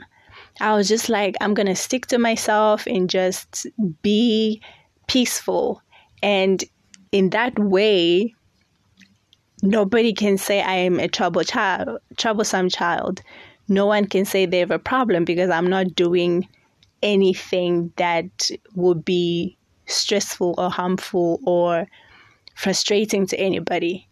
I 0.61 0.75
was 0.75 0.89
just 0.89 1.09
like, 1.09 1.35
I'm 1.41 1.55
going 1.55 1.67
to 1.67 1.75
stick 1.77 2.07
to 2.07 2.19
myself 2.19 2.87
and 2.87 3.11
just 3.11 3.67
be 4.03 4.63
peaceful. 5.07 5.83
And 6.23 6.63
in 7.13 7.31
that 7.31 7.59
way, 7.59 8.35
nobody 9.63 10.13
can 10.13 10.39
say 10.39 10.63
I 10.63 10.75
am 10.75 11.01
a 11.01 11.09
trouble 11.09 11.43
child, 11.43 11.99
troublesome 12.17 12.69
child. 12.69 13.23
No 13.69 13.87
one 13.87 14.07
can 14.07 14.25
say 14.25 14.47
they 14.47 14.59
have 14.59 14.71
a 14.71 14.79
problem 14.79 15.25
because 15.25 15.51
I'm 15.51 15.69
not 15.69 15.95
doing 15.95 16.49
anything 17.03 17.93
that 17.97 18.51
would 18.75 19.05
be 19.05 19.59
stressful 19.87 20.55
or 20.59 20.71
harmful 20.71 21.41
or 21.45 21.87
frustrating 22.55 23.27
to 23.27 23.39
anybody. 23.39 24.09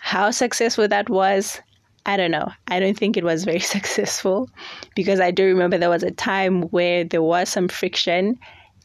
How 0.00 0.30
successful 0.30 0.88
that 0.88 1.08
was, 1.08 1.60
I 2.06 2.16
don't 2.16 2.30
know. 2.30 2.50
I 2.68 2.80
don't 2.80 2.98
think 2.98 3.16
it 3.16 3.24
was 3.24 3.44
very 3.44 3.60
successful 3.76 4.50
because 4.94 5.20
I 5.20 5.30
do 5.30 5.44
remember 5.46 5.78
there 5.78 5.90
was 5.90 6.02
a 6.02 6.10
time 6.10 6.62
where 6.62 7.04
there 7.04 7.22
was 7.22 7.48
some 7.48 7.68
friction 7.68 8.38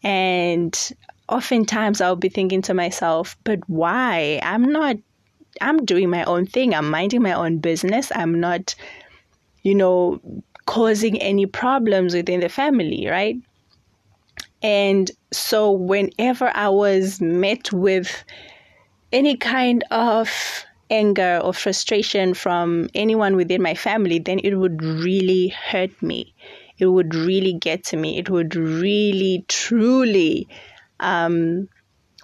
and 0.03 0.91
oftentimes 1.27 2.01
I'll 2.01 2.15
be 2.15 2.29
thinking 2.29 2.61
to 2.63 2.73
myself, 2.73 3.37
but 3.43 3.59
why? 3.67 4.39
I'm 4.43 4.63
not 4.71 4.97
I'm 5.61 5.83
doing 5.85 6.09
my 6.09 6.23
own 6.23 6.45
thing. 6.45 6.73
I'm 6.73 6.89
minding 6.89 7.21
my 7.21 7.33
own 7.33 7.57
business. 7.57 8.11
I'm 8.15 8.39
not, 8.39 8.75
you 9.63 9.75
know, 9.75 10.21
causing 10.65 11.21
any 11.21 11.45
problems 11.45 12.13
within 12.13 12.39
the 12.39 12.49
family, 12.49 13.07
right? 13.07 13.35
And 14.61 15.09
so 15.31 15.71
whenever 15.71 16.51
I 16.53 16.69
was 16.69 17.21
met 17.21 17.71
with 17.71 18.23
any 19.11 19.37
kind 19.37 19.83
of 19.91 20.29
anger 20.89 21.39
or 21.43 21.53
frustration 21.53 22.33
from 22.33 22.89
anyone 22.93 23.35
within 23.35 23.61
my 23.61 23.75
family, 23.75 24.19
then 24.19 24.39
it 24.43 24.55
would 24.55 24.83
really 24.83 25.49
hurt 25.49 26.01
me. 26.01 26.33
It 26.77 26.87
would 26.87 27.13
really 27.13 27.53
get 27.53 27.83
to 27.85 27.97
me. 27.97 28.17
It 28.17 28.29
would 28.29 28.55
really, 28.55 29.45
truly 29.47 30.47
um, 30.99 31.69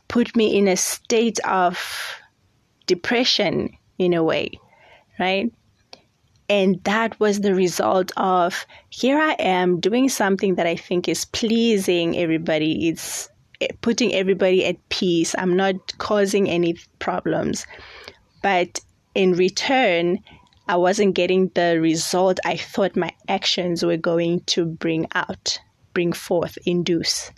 put 0.08 0.36
me 0.36 0.58
in 0.58 0.68
a 0.68 0.78
state 0.78 1.40
of 1.40 2.20
depression 2.88 3.78
in 3.98 4.14
a 4.14 4.24
way, 4.24 4.52
right? 5.20 5.52
And 6.48 6.84
that 6.84 7.20
was 7.20 7.42
the 7.42 7.56
result 7.56 8.12
of 8.18 8.66
here 8.90 9.18
I 9.18 9.34
am 9.34 9.80
doing 9.80 10.10
something 10.10 10.56
that 10.56 10.68
I 10.68 10.76
think 10.76 11.08
is 11.08 11.26
pleasing 11.26 12.18
everybody. 12.18 12.88
It's 12.90 13.30
eh, 13.62 13.68
putting 13.82 14.14
everybody 14.14 14.66
at 14.66 14.90
peace. 14.90 15.34
I'm 15.38 15.56
not 15.56 15.98
causing 15.98 16.48
any 16.50 16.78
problems. 17.00 17.66
But 18.44 18.80
in 19.16 19.34
return, 19.34 20.20
I 20.68 20.78
wasn't 20.78 21.16
getting 21.16 21.50
the 21.56 21.80
result 21.80 22.40
I 22.46 22.58
thought 22.58 22.96
my 22.96 23.12
actions 23.28 23.84
were 23.84 23.98
going 23.98 24.42
to 24.48 24.66
bring 24.66 25.08
out, 25.16 25.60
bring 25.94 26.14
forth, 26.14 26.58
induce. 26.66 27.32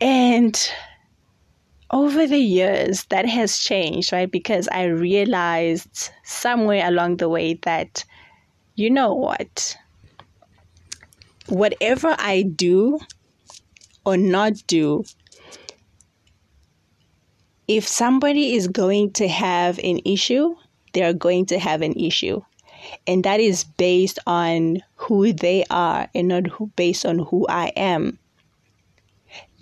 And 0.00 0.70
over 1.90 2.26
the 2.26 2.38
years, 2.38 3.04
that 3.10 3.26
has 3.26 3.58
changed, 3.58 4.12
right? 4.12 4.30
Because 4.30 4.68
I 4.68 4.84
realized 4.84 6.10
somewhere 6.24 6.86
along 6.86 7.18
the 7.18 7.28
way 7.28 7.54
that, 7.62 8.04
you 8.74 8.90
know 8.90 9.14
what? 9.14 9.76
Whatever 11.48 12.16
I 12.18 12.42
do 12.42 12.98
or 14.04 14.16
not 14.16 14.54
do, 14.66 15.04
if 17.68 17.86
somebody 17.86 18.54
is 18.54 18.68
going 18.68 19.12
to 19.12 19.28
have 19.28 19.78
an 19.78 20.00
issue, 20.04 20.54
they 20.92 21.02
are 21.02 21.12
going 21.12 21.46
to 21.46 21.58
have 21.58 21.82
an 21.82 21.92
issue. 21.92 22.40
And 23.06 23.24
that 23.24 23.40
is 23.40 23.64
based 23.64 24.18
on 24.26 24.82
who 24.94 25.32
they 25.32 25.64
are 25.70 26.08
and 26.14 26.28
not 26.28 26.46
who, 26.46 26.68
based 26.76 27.04
on 27.04 27.18
who 27.18 27.46
I 27.48 27.72
am. 27.76 28.18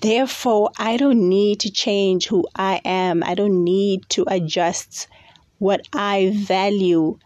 Therefore, 0.04 0.70
I 0.76 0.98
don't 0.98 1.30
need 1.30 1.60
to 1.60 1.70
change 1.70 2.26
who 2.26 2.46
I 2.54 2.82
am. 2.84 3.22
I 3.24 3.34
don't 3.34 3.64
need 3.64 4.06
to 4.10 4.26
adjust 4.26 5.08
what 5.58 5.88
I 5.94 6.30
value 6.34 7.18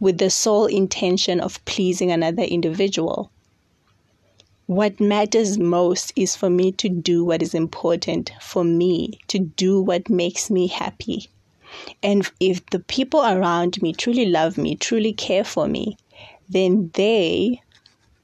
with 0.00 0.18
the 0.18 0.30
sole 0.30 0.66
intention 0.66 1.38
of 1.38 1.64
pleasing 1.64 2.10
another 2.10 2.42
individual. 2.42 3.30
What 4.66 4.98
matters 4.98 5.58
most 5.58 6.12
is 6.16 6.34
for 6.34 6.50
me 6.50 6.72
to 6.72 6.88
do 6.88 7.24
what 7.24 7.40
is 7.40 7.54
important 7.54 8.32
for 8.40 8.64
me, 8.64 9.20
to 9.28 9.38
do 9.38 9.80
what 9.80 10.10
makes 10.10 10.50
me 10.50 10.66
happy. 10.66 11.28
And 12.02 12.28
if 12.40 12.66
the 12.66 12.80
people 12.80 13.20
around 13.20 13.80
me 13.80 13.92
truly 13.92 14.26
love 14.26 14.58
me, 14.58 14.74
truly 14.74 15.12
care 15.12 15.44
for 15.44 15.68
me, 15.68 15.96
then 16.48 16.90
they 16.94 17.62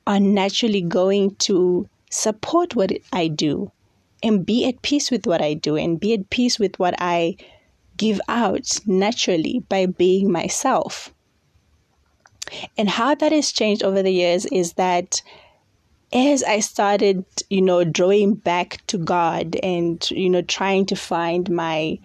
are 0.04 0.18
naturally 0.18 0.82
going 0.82 1.36
to 1.46 1.88
support 2.10 2.74
what 2.74 2.90
I 3.12 3.28
do 3.28 3.70
and 4.22 4.44
be 4.44 4.66
at 4.66 4.82
peace 4.82 5.10
with 5.10 5.26
what 5.26 5.40
I 5.42 5.54
do 5.54 5.76
and 5.76 6.00
be 6.00 6.14
at 6.14 6.30
peace 6.30 6.58
with 6.58 6.78
what 6.78 6.94
I 6.98 7.36
give 7.96 8.20
out 8.28 8.78
naturally 8.86 9.62
by 9.68 9.86
being 9.86 10.30
myself. 10.30 11.12
And 12.76 12.88
how 12.88 13.14
that 13.14 13.32
has 13.32 13.52
changed 13.52 13.82
over 13.82 14.02
the 14.02 14.12
years 14.12 14.46
is 14.46 14.72
that 14.74 15.22
as 16.12 16.42
I 16.42 16.60
started, 16.60 17.24
you 17.48 17.62
know, 17.62 17.84
drawing 17.84 18.34
back 18.34 18.84
to 18.88 18.98
God 18.98 19.56
and, 19.62 20.10
you 20.10 20.28
know, 20.28 20.42
trying 20.42 20.86
to 20.86 20.96
find 20.96 21.48
my 21.50 21.98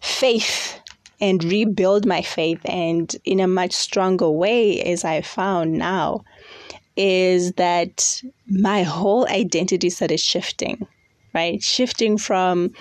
faith 0.00 0.80
and 1.20 1.44
rebuild 1.44 2.04
my 2.04 2.22
faith 2.22 2.60
and 2.64 3.14
in 3.24 3.38
a 3.38 3.46
much 3.46 3.72
stronger 3.72 4.28
way 4.28 4.82
as 4.82 5.04
I 5.04 5.20
found 5.22 5.74
now 5.74 6.24
is 6.96 7.52
that 7.52 8.22
my 8.46 8.82
whole 8.82 9.28
identity 9.28 9.90
started 9.90 10.20
shifting, 10.20 10.86
right? 11.34 11.62
Shifting 11.62 12.18
from 12.18 12.72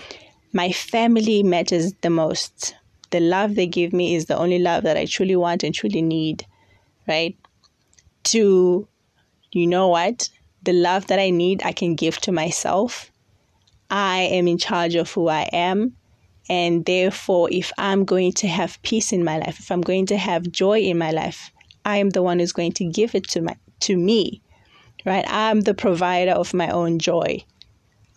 my 0.54 0.72
family 0.72 1.44
matters 1.44 1.94
the 2.02 2.10
most. 2.10 2.76
The 3.10 3.20
love 3.20 3.56
they 3.56 3.68
give 3.68 3.94
me 3.94 4.16
is 4.16 4.26
the 4.26 4.38
only 4.38 4.60
love 4.60 4.84
that 4.84 4.98
I 4.98 5.06
truly 5.06 5.36
want 5.36 5.64
and 5.64 5.74
truly 5.74 6.02
need, 6.02 6.46
right? 7.08 7.38
To, 8.26 8.88
you 9.52 9.68
know 9.68 9.88
what? 9.88 10.30
The 10.64 10.74
love 10.74 11.08
that 11.08 11.20
I 11.20 11.30
need, 11.30 11.64
I 11.64 11.72
can 11.72 11.96
give 11.96 12.18
to 12.22 12.32
myself. 12.32 13.12
I 13.90 14.22
am 14.22 14.48
in 14.48 14.58
charge 14.58 14.96
of 14.96 15.12
who 15.12 15.28
I 15.28 15.50
am. 15.52 15.96
And 16.50 16.86
therefore, 16.86 17.50
if 17.52 17.72
I'm 17.78 18.06
going 18.06 18.34
to 18.34 18.48
have 18.48 18.82
peace 18.82 19.14
in 19.14 19.24
my 19.24 19.38
life, 19.38 19.60
if 19.60 19.72
I'm 19.72 19.82
going 19.82 20.08
to 20.08 20.18
have 20.18 20.52
joy 20.52 20.80
in 20.80 20.98
my 20.98 21.12
life, 21.12 21.52
I 21.86 21.98
am 21.98 22.10
the 22.10 22.22
one 22.22 22.40
who's 22.40 22.52
going 22.52 22.74
to 22.74 22.86
give 22.86 23.16
it 23.16 23.28
to 23.30 23.42
my 23.42 23.56
to 23.82 23.98
me. 23.98 24.42
Right? 25.06 25.26
I'm 25.28 25.62
the 25.62 25.74
provider 25.74 26.32
of 26.32 26.54
my 26.54 26.70
own 26.70 27.00
joy. 27.00 27.44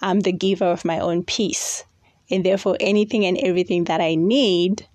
I'm 0.00 0.20
the 0.20 0.32
giver 0.32 0.66
of 0.66 0.84
my 0.84 1.00
own 1.00 1.24
peace. 1.24 1.84
And 2.30 2.44
therefore 2.44 2.76
anything 2.80 3.24
and 3.24 3.38
everything 3.38 3.84
that 3.84 4.00
I 4.00 4.14
need 4.14 4.86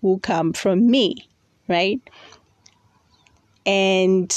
will 0.00 0.18
come 0.18 0.52
from 0.52 0.90
me, 0.90 1.28
right? 1.68 2.00
And 3.66 4.34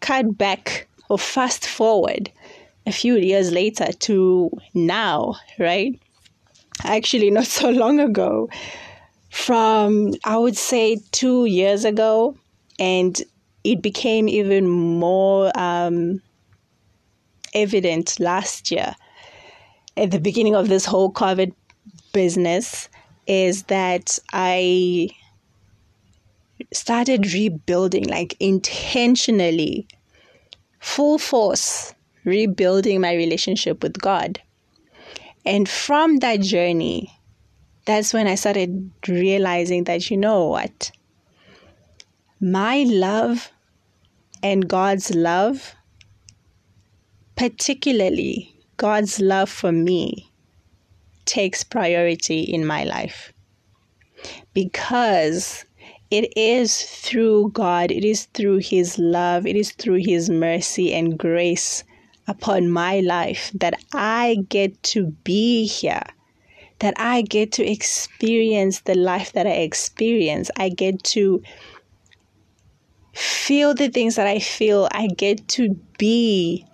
cut 0.00 0.36
back 0.36 0.88
or 1.08 1.18
fast 1.18 1.66
forward 1.66 2.30
a 2.86 2.92
few 2.92 3.16
years 3.16 3.52
later 3.52 3.92
to 3.92 4.50
now, 4.74 5.36
right? 5.58 5.98
actually 6.84 7.30
not 7.30 7.46
so 7.60 7.70
long 7.70 8.00
ago 8.00 8.48
from 9.30 10.14
I 10.24 10.36
would 10.38 10.56
say 10.56 11.00
two 11.12 11.44
years 11.44 11.84
ago, 11.84 12.36
and 12.78 13.20
it 13.72 13.82
became 13.82 14.28
even 14.28 14.68
more 14.68 15.50
um, 15.58 16.22
evident 17.54 18.18
last 18.20 18.70
year 18.70 18.94
at 19.96 20.10
the 20.10 20.20
beginning 20.20 20.54
of 20.54 20.68
this 20.68 20.84
whole 20.84 21.10
COVID 21.10 21.52
business 22.12 22.88
is 23.26 23.64
that 23.64 24.18
I 24.32 25.08
started 26.72 27.32
rebuilding, 27.32 28.04
like 28.04 28.36
intentionally, 28.38 29.88
full 30.78 31.18
force, 31.18 31.94
rebuilding 32.24 33.00
my 33.00 33.14
relationship 33.14 33.82
with 33.82 34.00
God. 34.00 34.40
And 35.44 35.68
from 35.68 36.18
that 36.18 36.40
journey, 36.40 37.12
that's 37.84 38.12
when 38.12 38.26
I 38.26 38.34
started 38.34 38.90
realizing 39.06 39.84
that, 39.84 40.10
you 40.10 40.16
know 40.16 40.46
what? 40.46 40.90
My 42.40 42.84
love 42.86 43.50
and 44.42 44.68
God's 44.68 45.14
love, 45.14 45.74
particularly 47.36 48.54
God's 48.76 49.20
love 49.20 49.48
for 49.48 49.72
me, 49.72 50.30
takes 51.24 51.64
priority 51.64 52.40
in 52.40 52.66
my 52.66 52.84
life. 52.84 53.32
Because 54.52 55.64
it 56.10 56.32
is 56.36 56.82
through 56.82 57.50
God, 57.50 57.90
it 57.90 58.04
is 58.04 58.26
through 58.26 58.58
His 58.58 58.98
love, 58.98 59.46
it 59.46 59.56
is 59.56 59.72
through 59.72 60.00
His 60.04 60.30
mercy 60.30 60.94
and 60.94 61.18
grace 61.18 61.82
upon 62.28 62.70
my 62.70 63.00
life 63.00 63.50
that 63.54 63.74
I 63.92 64.38
get 64.48 64.82
to 64.84 65.06
be 65.24 65.66
here, 65.66 66.02
that 66.78 66.94
I 66.96 67.22
get 67.22 67.52
to 67.52 67.64
experience 67.64 68.80
the 68.80 68.94
life 68.94 69.32
that 69.32 69.46
I 69.46 69.50
experience. 69.50 70.50
I 70.56 70.68
get 70.68 71.02
to 71.04 71.42
feel 73.16 73.74
the 73.74 73.88
things 73.88 74.16
that 74.16 74.26
I 74.26 74.38
feel. 74.38 74.88
I 74.92 75.08
get 75.08 75.48
to 75.48 75.70
be 75.98 76.66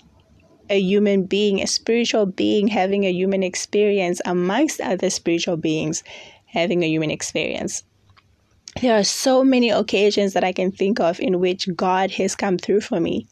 a 0.69 0.79
human 0.79 1.25
being, 1.25 1.61
a 1.61 1.67
spiritual 1.67 2.27
being 2.27 2.69
having 2.69 3.05
a 3.05 3.13
human 3.13 3.43
experience 3.43 4.21
amongst 4.25 4.81
other 4.81 5.11
spiritual 5.11 5.57
beings 5.57 6.03
having 6.47 6.83
a 6.83 6.89
human 6.89 7.11
experience. 7.11 7.85
There 8.81 8.99
are 8.99 9.05
so 9.05 9.45
many 9.45 9.71
occasions 9.71 10.33
that 10.33 10.45
I 10.45 10.53
can 10.53 10.73
think 10.73 10.99
of 10.99 11.21
in 11.21 11.41
which 11.41 11.69
God 11.77 12.11
has 12.13 12.35
come 12.35 12.59
through 12.59 12.81
for 12.81 13.01
me 13.01 13.29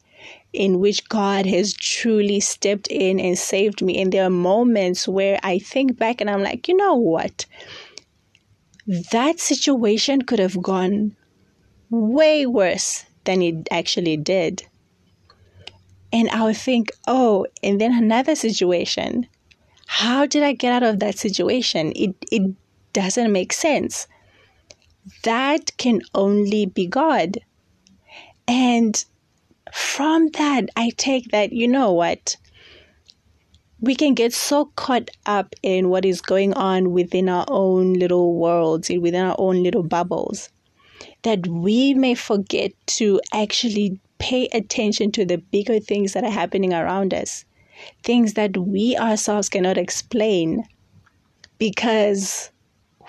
in 0.53 0.79
which 0.79 1.07
God 1.07 1.45
has 1.45 1.73
truly 1.73 2.39
stepped 2.39 2.87
in 2.87 3.19
and 3.19 3.37
saved 3.37 3.81
me. 3.81 4.01
And 4.01 4.11
there 4.11 4.25
are 4.25 4.29
moments 4.29 5.07
where 5.07 5.39
I 5.43 5.59
think 5.59 5.97
back 5.97 6.21
and 6.21 6.29
I'm 6.29 6.43
like, 6.43 6.67
you 6.67 6.75
know 6.75 6.95
what? 6.95 7.45
That 9.11 9.39
situation 9.39 10.23
could 10.23 10.39
have 10.39 10.61
gone 10.61 11.15
way 11.91 12.47
worse 12.47 13.05
than 13.25 13.43
it 13.43 13.67
actually 13.69 14.17
did. 14.17 14.65
And 16.11 16.29
I 16.29 16.43
would 16.43 16.57
think, 16.57 16.91
oh, 17.07 17.45
and 17.61 17.79
then 17.79 17.93
another 17.93 18.35
situation. 18.35 19.27
How 19.85 20.25
did 20.25 20.41
I 20.41 20.53
get 20.53 20.73
out 20.73 20.83
of 20.83 20.99
that 20.99 21.17
situation? 21.17 21.91
It, 21.95 22.15
it 22.31 22.53
doesn't 22.93 23.31
make 23.31 23.53
sense. 23.53 24.07
That 25.23 25.77
can 25.77 26.01
only 26.15 26.65
be 26.65 26.87
God. 26.87 27.39
And 28.47 29.03
from 29.73 30.29
that, 30.31 30.69
I 30.75 30.91
take 30.97 31.31
that, 31.31 31.53
you 31.53 31.67
know 31.67 31.91
what? 31.91 32.37
We 33.79 33.95
can 33.95 34.13
get 34.13 34.33
so 34.33 34.65
caught 34.75 35.09
up 35.25 35.55
in 35.63 35.89
what 35.89 36.05
is 36.05 36.21
going 36.21 36.53
on 36.53 36.91
within 36.91 37.29
our 37.29 37.45
own 37.47 37.93
little 37.93 38.35
worlds, 38.35 38.89
within 38.89 39.25
our 39.25 39.35
own 39.39 39.63
little 39.63 39.83
bubbles, 39.83 40.49
that 41.23 41.45
we 41.47 41.93
may 41.93 42.15
forget 42.15 42.71
to 42.87 43.21
actually 43.33 43.99
pay 44.19 44.47
attention 44.53 45.11
to 45.11 45.25
the 45.25 45.37
bigger 45.37 45.79
things 45.79 46.13
that 46.13 46.23
are 46.23 46.31
happening 46.31 46.73
around 46.73 47.13
us, 47.13 47.45
things 48.03 48.33
that 48.33 48.55
we 48.57 48.95
ourselves 48.97 49.49
cannot 49.49 49.77
explain 49.77 50.63
because 51.57 52.51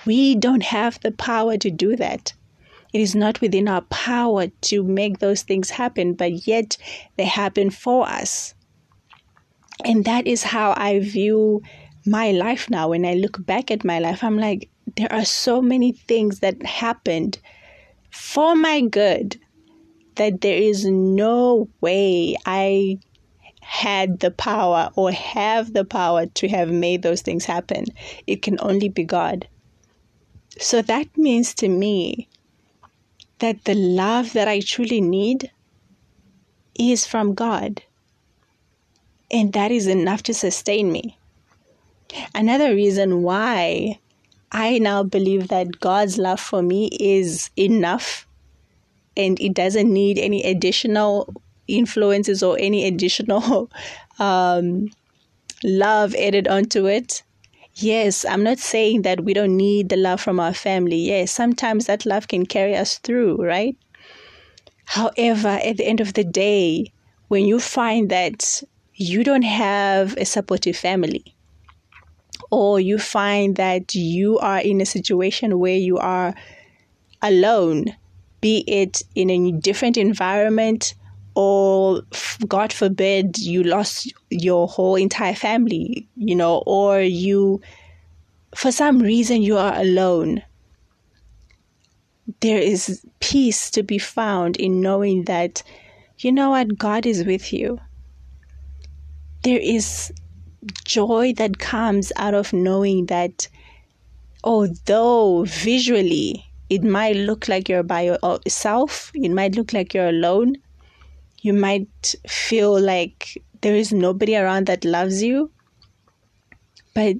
we 0.04 0.34
don't 0.34 0.62
have 0.62 1.00
the 1.00 1.12
power 1.12 1.56
to 1.56 1.70
do 1.70 1.96
that. 1.96 2.32
It 2.92 3.00
is 3.00 3.14
not 3.14 3.40
within 3.40 3.68
our 3.68 3.82
power 3.82 4.48
to 4.48 4.82
make 4.82 5.18
those 5.18 5.42
things 5.42 5.70
happen, 5.70 6.14
but 6.14 6.46
yet 6.46 6.76
they 7.16 7.24
happen 7.24 7.70
for 7.70 8.06
us. 8.06 8.54
And 9.84 10.04
that 10.04 10.26
is 10.26 10.42
how 10.42 10.74
I 10.76 11.00
view 11.00 11.62
my 12.06 12.32
life 12.32 12.68
now. 12.68 12.88
When 12.88 13.06
I 13.06 13.14
look 13.14 13.44
back 13.44 13.70
at 13.70 13.84
my 13.84 13.98
life, 13.98 14.22
I'm 14.22 14.38
like, 14.38 14.68
there 14.96 15.12
are 15.12 15.24
so 15.24 15.62
many 15.62 15.92
things 15.92 16.40
that 16.40 16.62
happened 16.64 17.38
for 18.12 18.54
my 18.54 18.82
good 18.82 19.38
that 20.16 20.42
there 20.42 20.56
is 20.56 20.84
no 20.84 21.68
way 21.80 22.36
I 22.46 22.98
had 23.60 24.20
the 24.20 24.30
power 24.30 24.90
or 24.96 25.10
have 25.10 25.72
the 25.72 25.84
power 25.84 26.26
to 26.26 26.48
have 26.48 26.70
made 26.70 27.02
those 27.02 27.22
things 27.22 27.46
happen. 27.46 27.86
It 28.26 28.42
can 28.42 28.58
only 28.60 28.88
be 28.88 29.04
God. 29.04 29.48
So 30.58 30.82
that 30.82 31.16
means 31.16 31.54
to 31.54 31.68
me 31.68 32.28
that 33.38 33.64
the 33.64 33.74
love 33.74 34.34
that 34.34 34.46
I 34.46 34.60
truly 34.60 35.00
need 35.00 35.50
is 36.78 37.06
from 37.06 37.34
God. 37.34 37.82
And 39.30 39.54
that 39.54 39.70
is 39.70 39.86
enough 39.86 40.22
to 40.24 40.34
sustain 40.34 40.92
me. 40.92 41.18
Another 42.34 42.74
reason 42.74 43.22
why 43.22 43.98
I 44.52 44.78
now 44.78 45.02
believe 45.02 45.48
that 45.48 45.80
God's 45.80 46.18
love 46.18 46.40
for 46.40 46.62
me 46.62 46.88
is 47.00 47.50
enough 47.56 48.26
and 49.16 49.40
it 49.40 49.54
doesn't 49.54 49.92
need 49.92 50.18
any 50.18 50.42
additional 50.44 51.32
influences 51.66 52.42
or 52.42 52.56
any 52.58 52.86
additional 52.86 53.70
um, 54.18 54.88
love 55.64 56.14
added 56.14 56.46
onto 56.48 56.86
it 56.86 57.22
Yes, 57.76 58.24
I'm 58.26 58.42
not 58.42 58.58
saying 58.58 59.02
that 59.02 59.24
we 59.24 59.32
don't 59.32 59.56
need 59.56 59.88
the 59.88 59.96
love 59.96 60.20
from 60.20 60.38
our 60.38 60.52
family. 60.52 60.96
Yes, 60.96 61.32
sometimes 61.32 61.86
that 61.86 62.04
love 62.04 62.28
can 62.28 62.44
carry 62.44 62.76
us 62.76 62.98
through, 62.98 63.42
right? 63.42 63.76
However, 64.84 65.48
at 65.48 65.78
the 65.78 65.86
end 65.86 66.00
of 66.00 66.12
the 66.12 66.24
day, 66.24 66.92
when 67.28 67.46
you 67.46 67.58
find 67.58 68.10
that 68.10 68.62
you 68.94 69.24
don't 69.24 69.42
have 69.42 70.16
a 70.18 70.26
supportive 70.26 70.76
family, 70.76 71.34
or 72.52 72.78
you 72.78 72.98
find 72.98 73.56
that 73.56 73.94
you 73.94 74.38
are 74.38 74.60
in 74.60 74.78
a 74.82 74.86
situation 74.86 75.58
where 75.58 75.74
you 75.74 75.96
are 75.96 76.34
alone, 77.22 77.86
be 78.42 78.62
it 78.66 79.02
in 79.14 79.30
a 79.30 79.52
different 79.52 79.96
environment 79.96 80.94
or 81.34 82.02
God 82.46 82.70
forbid 82.70 83.38
you 83.38 83.62
lost 83.62 84.12
your 84.28 84.68
whole 84.68 84.96
entire 84.96 85.34
family, 85.34 86.06
you 86.14 86.36
know, 86.36 86.62
or 86.66 87.00
you, 87.00 87.62
for 88.54 88.70
some 88.70 88.98
reason, 88.98 89.40
you 89.40 89.56
are 89.56 89.74
alone. 89.74 90.42
There 92.40 92.58
is 92.58 93.02
peace 93.20 93.70
to 93.70 93.82
be 93.82 93.98
found 93.98 94.58
in 94.58 94.82
knowing 94.82 95.24
that 95.24 95.62
you 96.18 96.30
know 96.30 96.50
what? 96.50 96.76
God 96.76 97.06
is 97.06 97.24
with 97.24 97.50
you. 97.50 97.80
There 99.42 99.58
is 99.58 100.12
joy 100.84 101.32
that 101.34 101.58
comes 101.58 102.12
out 102.16 102.34
of 102.34 102.52
knowing 102.52 103.06
that 103.06 103.48
although 104.44 105.44
visually 105.44 106.44
it 106.70 106.82
might 106.82 107.16
look 107.16 107.48
like 107.48 107.68
you're 107.68 107.82
by 107.82 108.02
yourself, 108.02 109.10
it 109.14 109.30
might 109.30 109.54
look 109.54 109.72
like 109.72 109.92
you're 109.92 110.08
alone, 110.08 110.56
you 111.40 111.52
might 111.52 112.14
feel 112.28 112.80
like 112.80 113.42
there 113.60 113.74
is 113.74 113.92
nobody 113.92 114.36
around 114.36 114.66
that 114.66 114.84
loves 114.84 115.22
you. 115.22 115.50
But 116.94 117.16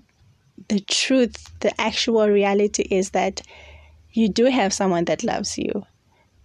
the 0.69 0.81
truth, 0.81 1.51
the 1.61 1.79
actual 1.81 2.29
reality 2.29 2.87
is 2.91 3.11
that 3.11 3.43
you 4.13 4.29
do 4.29 4.47
have 4.47 4.73
someone 4.73 5.05
that 5.07 5.25
loves 5.25 5.59
you. 5.59 5.85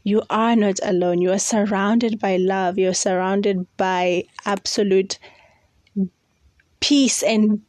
You 0.03 0.23
are 0.29 0.55
not 0.55 0.79
alone. 0.83 1.21
You 1.21 1.31
are 1.33 1.39
surrounded 1.39 2.19
by 2.19 2.37
love. 2.37 2.77
You're 2.77 2.93
surrounded 2.93 3.67
by 3.77 4.23
absolute 4.45 5.19
peace 6.79 7.23
and 7.23 7.61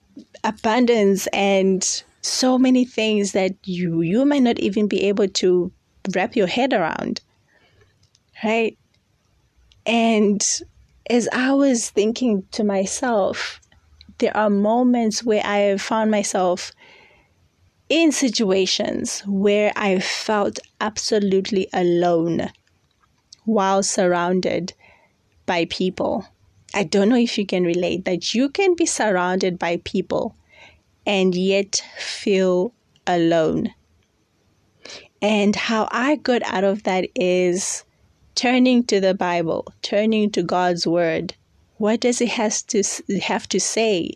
abundance 0.44 1.26
and 1.28 2.02
so 2.22 2.58
many 2.58 2.84
things 2.84 3.32
that 3.32 3.54
you 3.64 4.02
you 4.02 4.24
might 4.24 4.42
not 4.42 4.58
even 4.58 4.88
be 4.88 5.02
able 5.04 5.28
to 5.28 5.72
wrap 6.14 6.36
your 6.36 6.46
head 6.46 6.72
around 6.72 7.20
right? 8.44 8.78
And 9.86 10.44
as 11.08 11.28
i 11.32 11.52
was 11.52 11.90
thinking 11.90 12.44
to 12.50 12.64
myself 12.64 13.60
there 14.18 14.36
are 14.36 14.50
moments 14.50 15.24
where 15.24 15.44
i 15.44 15.58
have 15.58 15.80
found 15.80 16.10
myself 16.10 16.72
in 17.88 18.12
situations 18.12 19.20
where 19.26 19.72
i 19.76 19.98
felt 19.98 20.58
absolutely 20.80 21.68
alone 21.72 22.50
while 23.44 23.82
surrounded 23.82 24.72
by 25.46 25.64
people 25.66 26.26
I 26.74 26.84
don't 26.84 27.08
know 27.08 27.16
if 27.16 27.38
you 27.38 27.46
can 27.46 27.64
relate 27.64 28.04
that 28.04 28.34
you 28.34 28.48
can 28.48 28.74
be 28.74 28.86
surrounded 28.86 29.58
by 29.58 29.80
people 29.84 30.36
and 31.06 31.34
yet 31.34 31.82
feel 31.98 32.72
alone. 33.06 33.74
And 35.22 35.56
how 35.56 35.88
I 35.90 36.16
got 36.16 36.42
out 36.42 36.64
of 36.64 36.84
that 36.84 37.08
is 37.14 37.84
turning 38.34 38.84
to 38.84 39.00
the 39.00 39.14
Bible, 39.14 39.66
turning 39.82 40.30
to 40.30 40.42
God's 40.42 40.86
word. 40.86 41.34
What 41.78 42.00
does 42.00 42.20
it 42.20 42.28
has 42.30 42.62
to 42.64 42.82
have 43.22 43.48
to 43.48 43.58
say 43.58 44.12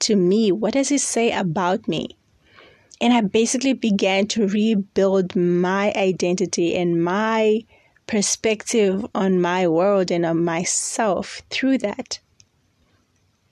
to 0.00 0.16
me? 0.16 0.52
What 0.52 0.74
does 0.74 0.90
it 0.90 1.00
say 1.00 1.30
about 1.32 1.88
me? 1.88 2.16
And 3.00 3.12
I 3.12 3.20
basically 3.22 3.72
began 3.72 4.26
to 4.28 4.46
rebuild 4.46 5.34
my 5.34 5.92
identity 5.96 6.76
and 6.76 7.02
my 7.02 7.64
perspective 8.12 9.06
on 9.14 9.40
my 9.40 9.66
world 9.66 10.10
and 10.10 10.26
on 10.26 10.44
myself 10.44 11.40
through 11.48 11.78
that. 11.78 12.18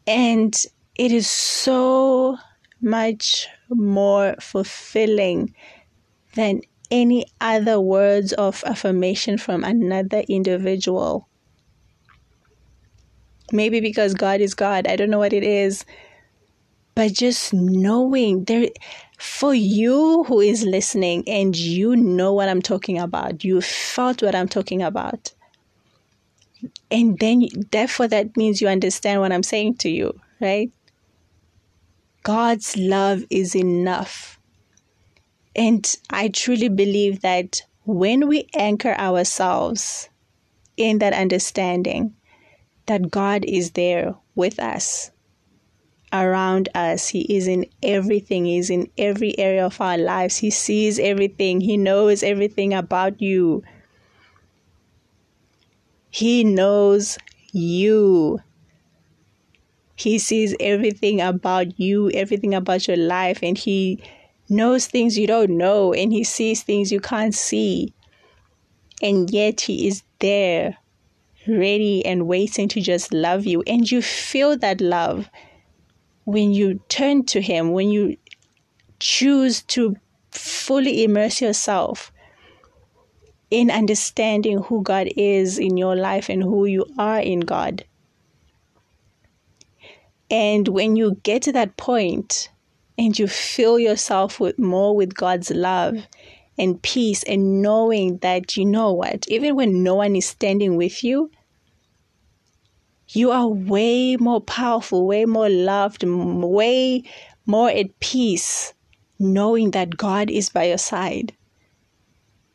And 0.07 0.55
it 0.97 1.13
is 1.13 1.31
so 1.31 2.37
much 2.83 3.49
more 3.71 4.35
fulfilling 4.39 5.55
than 6.35 6.61
any 6.91 7.25
other 7.41 7.81
words 7.81 8.35
of 8.35 8.63
affirmation 8.67 9.39
from 9.39 9.65
another 9.65 10.25
individual. 10.29 11.27
Maybe 13.53 13.81
because 13.81 14.13
God 14.13 14.43
is 14.43 14.53
God, 14.53 14.87
I 14.87 14.97
don't 14.97 15.09
know 15.09 15.19
what 15.19 15.33
it 15.33 15.43
is. 15.43 15.87
But 17.01 17.15
just 17.15 17.55
knowing 17.55 18.45
there 18.45 18.69
for 19.17 19.55
you 19.55 20.23
who 20.25 20.41
is 20.41 20.65
listening 20.65 21.27
and 21.27 21.57
you 21.57 21.97
know 21.97 22.35
what 22.35 22.51
I'm 22.51 22.61
talking 22.61 22.99
about, 22.99 23.43
you 23.43 23.63
felt 23.63 24.23
what 24.23 24.35
I'm 24.35 24.49
talking 24.49 24.83
about. 24.83 25.33
And 26.91 27.19
then, 27.19 27.49
therefore, 27.71 28.07
that 28.09 28.37
means 28.37 28.61
you 28.61 28.69
understand 28.69 29.23
what 29.23 29.33
I'm 29.33 29.43
saying 29.43 29.77
to 29.77 29.89
you, 29.89 30.21
right? 30.43 30.71
God's 32.23 32.77
love 32.77 33.25
is 33.31 33.57
enough. 33.57 34.39
And 35.57 35.91
I 36.11 36.29
truly 36.29 36.69
believe 36.69 37.23
that 37.23 37.63
when 37.87 38.29
we 38.29 38.47
anchor 38.55 38.93
ourselves 38.93 40.11
in 40.77 40.99
that 40.99 41.15
understanding 41.15 42.15
that 42.85 43.11
God 43.11 43.47
is 43.47 43.71
there 43.71 44.17
with 44.35 44.59
us, 44.59 45.10
around 46.13 46.69
us. 46.75 47.09
He 47.09 47.21
is 47.37 47.47
in 47.47 47.67
everything. 47.83 48.45
He's 48.45 48.71
in 48.71 48.91
every 48.99 49.39
area 49.39 49.65
of 49.67 49.81
our 49.81 49.99
lives. 49.99 50.39
He 50.39 50.51
sees 50.51 50.99
everything. 50.99 51.61
He 51.61 51.77
knows 51.77 52.23
everything 52.23 52.75
about 52.75 53.21
you. 53.21 53.63
He 56.11 56.43
knows 56.43 57.19
you. 57.53 58.41
He 59.95 60.19
sees 60.19 60.57
everything 60.59 61.21
about 61.21 61.79
you, 61.79 62.11
everything 62.13 62.55
about 62.55 62.89
your 62.89 62.97
life, 62.97 63.41
and 63.43 63.57
He 63.57 64.03
knows 64.49 64.87
things 64.87 65.19
you 65.19 65.27
don't 65.27 65.59
know, 65.59 65.93
and 65.93 66.11
He 66.11 66.25
sees 66.25 66.63
things 66.63 66.91
you 66.91 67.01
can't 67.01 67.35
see. 67.35 67.93
And 69.03 69.31
yet 69.31 69.61
He 69.61 69.87
is 69.87 70.03
there, 70.19 70.79
ready 71.47 72.05
and 72.05 72.27
waiting 72.27 72.67
to 72.69 72.81
just 72.81 73.13
love 73.13 73.45
you. 73.45 73.63
And 73.67 73.91
you 73.91 74.01
feel 74.01 74.57
that 74.59 74.81
love 74.81 75.29
when 76.33 76.53
you 76.53 76.81
turn 76.89 77.25
to 77.27 77.41
Him, 77.41 77.73
when 77.73 77.91
you 77.91 78.17
choose 78.99 79.63
to 79.63 79.97
fully 80.31 81.05
immerse 81.05 81.41
yourself 81.41 82.13
in 83.51 83.71
understanding 83.71 84.59
who 84.63 84.83
God 84.83 85.09
is 85.17 85.59
in 85.59 85.77
your 85.77 85.97
life 85.97 86.29
and 86.29 86.43
who 86.43 86.67
you 86.67 86.87
are 86.99 87.19
in 87.19 87.41
God. 87.41 87.85
And 90.31 90.69
when 90.69 90.95
you 90.95 91.17
get 91.25 91.43
to 91.43 91.53
that 91.53 91.77
point 91.77 92.51
and 92.97 93.19
you 93.19 93.27
fill 93.27 93.79
yourself 93.79 94.39
with 94.39 94.59
more 94.59 94.95
with 94.95 95.15
God's 95.15 95.51
love 95.51 95.97
and 96.57 96.81
peace 96.83 97.25
and 97.25 97.61
knowing 97.61 98.19
that 98.19 98.57
you 98.57 98.65
know 98.65 98.93
what, 98.93 99.27
even 99.29 99.57
when 99.57 99.83
no 99.83 99.97
one 99.97 100.15
is 100.15 100.27
standing 100.27 100.77
with 100.77 101.03
you, 101.03 101.31
you 103.13 103.33
are 103.33 103.49
way 103.49 104.17
more 104.17 104.41
powerful, 104.41 105.07
way 105.07 105.25
more 105.25 105.49
loved, 105.49 106.05
way 106.05 107.03
more 107.47 107.71
at 107.71 107.99
peace, 108.01 108.73
knowing 109.19 109.73
that 109.73 109.97
God 109.97 110.31
is 110.31 110.49
by 110.49 110.65
your 110.65 110.79
side, 110.79 111.35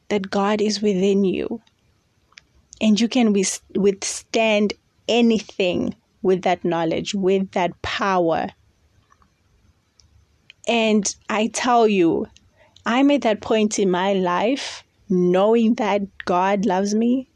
that 0.09 0.29
God 0.29 0.61
is 0.61 0.81
within 0.81 1.25
you, 1.25 1.61
and 2.79 2.99
you 2.99 3.07
can 3.09 3.35
withstand 3.75 4.73
anything 5.07 5.95
with 6.21 6.43
that 6.43 6.63
knowledge, 6.63 7.13
with 7.13 7.51
that 7.51 7.81
power. 7.81 8.47
And 10.67 11.15
I 11.29 11.47
tell 11.47 11.87
you, 11.87 12.27
I'm 12.85 13.11
at 13.11 13.21
that 13.21 13.41
point 13.41 13.77
in 13.77 13.91
my 13.91 14.13
life 14.13 14.83
knowing 15.09 15.75
that 15.75 16.01
God 16.25 16.65
loves 16.65 16.95
me 16.95 17.29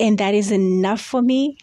and 0.00 0.18
that 0.18 0.34
is 0.34 0.50
enough 0.50 1.00
for 1.00 1.20
me 1.20 1.58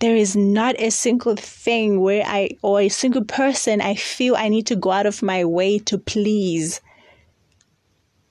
there 0.00 0.16
is 0.16 0.34
not 0.34 0.80
a 0.80 0.90
single 0.90 1.36
thing 1.36 2.00
where 2.00 2.24
I, 2.26 2.56
or 2.62 2.80
a 2.80 2.88
single 2.88 3.24
person 3.24 3.82
I 3.82 3.94
feel 3.94 4.34
I 4.34 4.48
need 4.48 4.66
to 4.68 4.76
go 4.76 4.90
out 4.90 5.06
of 5.06 5.22
my 5.22 5.44
way 5.44 5.78
to 5.80 5.98
please. 5.98 6.80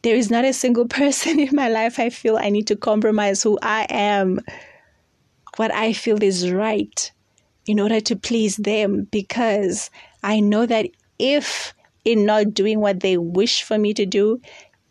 There 0.01 0.15
is 0.15 0.31
not 0.31 0.45
a 0.45 0.53
single 0.53 0.87
person 0.87 1.39
in 1.39 1.55
my 1.55 1.69
life 1.69 1.99
I 1.99 2.09
feel 2.09 2.37
I 2.37 2.49
need 2.49 2.67
to 2.67 2.75
compromise 2.75 3.43
who 3.43 3.59
I 3.61 3.85
am, 3.89 4.39
what 5.57 5.73
I 5.73 5.93
feel 5.93 6.21
is 6.23 6.51
right 6.51 7.11
in 7.67 7.79
order 7.79 7.99
to 7.99 8.15
please 8.15 8.57
them 8.57 9.07
because 9.11 9.91
I 10.23 10.39
know 10.39 10.65
that 10.65 10.87
if 11.19 11.75
in 12.03 12.25
not 12.25 12.55
doing 12.55 12.79
what 12.79 13.01
they 13.01 13.17
wish 13.17 13.61
for 13.61 13.77
me 13.77 13.93
to 13.93 14.07
do, 14.07 14.41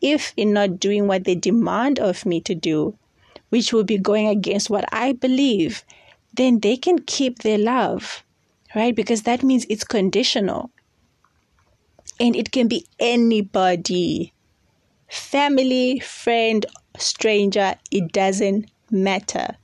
if 0.00 0.32
in 0.36 0.52
not 0.52 0.78
doing 0.78 1.08
what 1.08 1.24
they 1.24 1.34
demand 1.34 1.98
of 1.98 2.24
me 2.24 2.40
to 2.42 2.54
do, 2.54 2.96
which 3.48 3.72
will 3.72 3.82
be 3.82 3.98
going 3.98 4.28
against 4.28 4.70
what 4.70 4.84
I 4.92 5.12
believe, 5.12 5.82
then 6.38 6.60
they 6.60 6.76
can 6.76 7.00
keep 7.00 7.40
their 7.40 7.58
love, 7.58 8.24
right? 8.74 8.96
Because 8.96 9.22
that 9.22 9.42
means 9.42 9.66
it's 9.68 9.84
conditional. 9.84 10.70
And 12.18 12.34
it 12.34 12.50
can 12.50 12.68
be 12.68 12.86
anybody 12.98 14.32
family, 15.08 15.98
friend, 16.00 16.66
stranger, 16.96 17.74
it 17.90 18.12
doesn't 18.12 18.70
matter, 18.90 19.56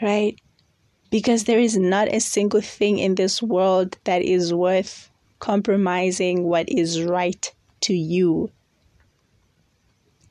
right? 0.00 0.38
Because 1.10 1.44
there 1.44 1.60
is 1.60 1.76
not 1.76 2.08
a 2.08 2.20
single 2.20 2.60
thing 2.60 2.98
in 2.98 3.16
this 3.16 3.42
world 3.42 3.96
that 4.04 4.22
is 4.22 4.52
worth 4.52 5.10
compromising 5.38 6.44
what 6.44 6.68
is 6.68 7.02
right 7.02 7.52
to 7.82 7.94
you. 7.94 8.50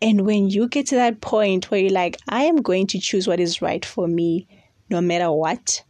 And 0.02 0.22
when 0.26 0.50
you 0.50 0.68
get 0.68 0.88
to 0.88 0.96
that 0.96 1.22
point 1.22 1.72
where 1.72 1.80
you're 1.80 1.90
like, 1.90 2.18
I 2.28 2.44
am 2.44 2.58
going 2.58 2.88
to 2.88 3.00
choose 3.00 3.28
what 3.28 3.40
is 3.40 3.62
right 3.62 3.86
for 3.86 4.08
me, 4.08 4.48
no 4.90 5.02
matter 5.02 5.32
what. 5.32 5.84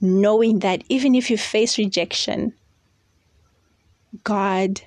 Knowing 0.00 0.60
that 0.60 0.84
even 0.88 1.14
if 1.14 1.30
you 1.30 1.38
face 1.38 1.78
rejection, 1.78 2.52
God 4.24 4.82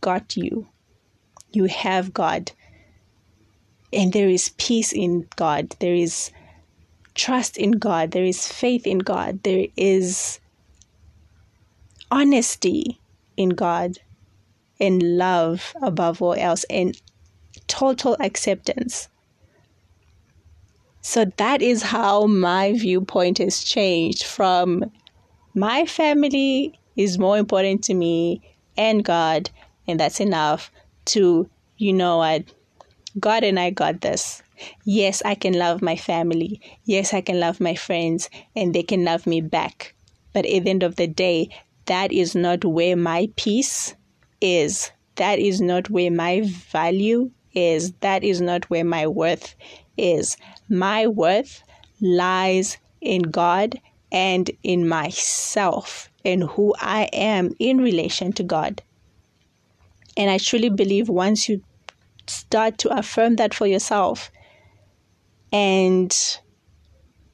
got 0.00 0.36
you. 0.36 0.68
You 1.52 1.64
have 1.66 2.12
God. 2.12 2.52
And 3.92 4.12
there 4.12 4.28
is 4.28 4.50
peace 4.58 4.92
in 4.92 5.28
God. 5.36 5.74
There 5.80 5.94
is 5.94 6.30
trust 7.14 7.56
in 7.56 7.72
God. 7.72 8.10
There 8.10 8.24
is 8.24 8.46
faith 8.46 8.86
in 8.86 8.98
God. 8.98 9.42
There 9.42 9.66
is 9.76 10.40
honesty 12.10 13.00
in 13.36 13.50
God 13.50 13.98
and 14.80 15.18
love 15.18 15.74
above 15.82 16.20
all 16.22 16.34
else 16.34 16.64
and 16.70 17.00
total 17.66 18.16
acceptance. 18.20 19.08
So 21.06 21.26
that 21.36 21.60
is 21.60 21.82
how 21.82 22.24
my 22.24 22.72
viewpoint 22.72 23.36
has 23.36 23.62
changed 23.62 24.24
from 24.24 24.90
my 25.54 25.84
family 25.84 26.80
is 26.96 27.18
more 27.18 27.36
important 27.36 27.84
to 27.84 27.94
me 27.94 28.40
and 28.78 29.04
God, 29.04 29.50
and 29.86 30.00
that's 30.00 30.18
enough, 30.18 30.70
to, 31.12 31.46
you 31.76 31.92
know 31.92 32.16
what, 32.16 32.44
God 33.20 33.44
and 33.44 33.60
I 33.60 33.68
got 33.68 34.00
this. 34.00 34.42
Yes, 34.86 35.20
I 35.26 35.34
can 35.34 35.52
love 35.52 35.82
my 35.82 35.94
family. 35.94 36.58
Yes, 36.86 37.12
I 37.12 37.20
can 37.20 37.38
love 37.38 37.60
my 37.60 37.74
friends, 37.74 38.30
and 38.56 38.74
they 38.74 38.82
can 38.82 39.04
love 39.04 39.26
me 39.26 39.42
back. 39.42 39.94
But 40.32 40.46
at 40.46 40.64
the 40.64 40.70
end 40.70 40.82
of 40.82 40.96
the 40.96 41.06
day, 41.06 41.50
that 41.84 42.12
is 42.12 42.34
not 42.34 42.64
where 42.64 42.96
my 42.96 43.28
peace 43.36 43.94
is. 44.40 44.90
That 45.16 45.38
is 45.38 45.60
not 45.60 45.90
where 45.90 46.10
my 46.10 46.44
value 46.46 47.30
is. 47.52 47.92
That 48.00 48.24
is 48.24 48.40
not 48.40 48.70
where 48.70 48.86
my 48.86 49.06
worth 49.06 49.54
is. 49.96 50.36
My 50.68 51.06
worth 51.06 51.62
lies 52.00 52.78
in 53.00 53.22
God 53.22 53.80
and 54.10 54.50
in 54.62 54.88
myself 54.88 56.08
and 56.24 56.44
who 56.44 56.74
I 56.80 57.04
am 57.12 57.54
in 57.58 57.78
relation 57.78 58.32
to 58.34 58.42
God. 58.42 58.82
And 60.16 60.30
I 60.30 60.38
truly 60.38 60.70
believe 60.70 61.08
once 61.08 61.48
you 61.48 61.62
start 62.26 62.78
to 62.78 62.96
affirm 62.96 63.36
that 63.36 63.52
for 63.52 63.66
yourself 63.66 64.30
and 65.52 66.38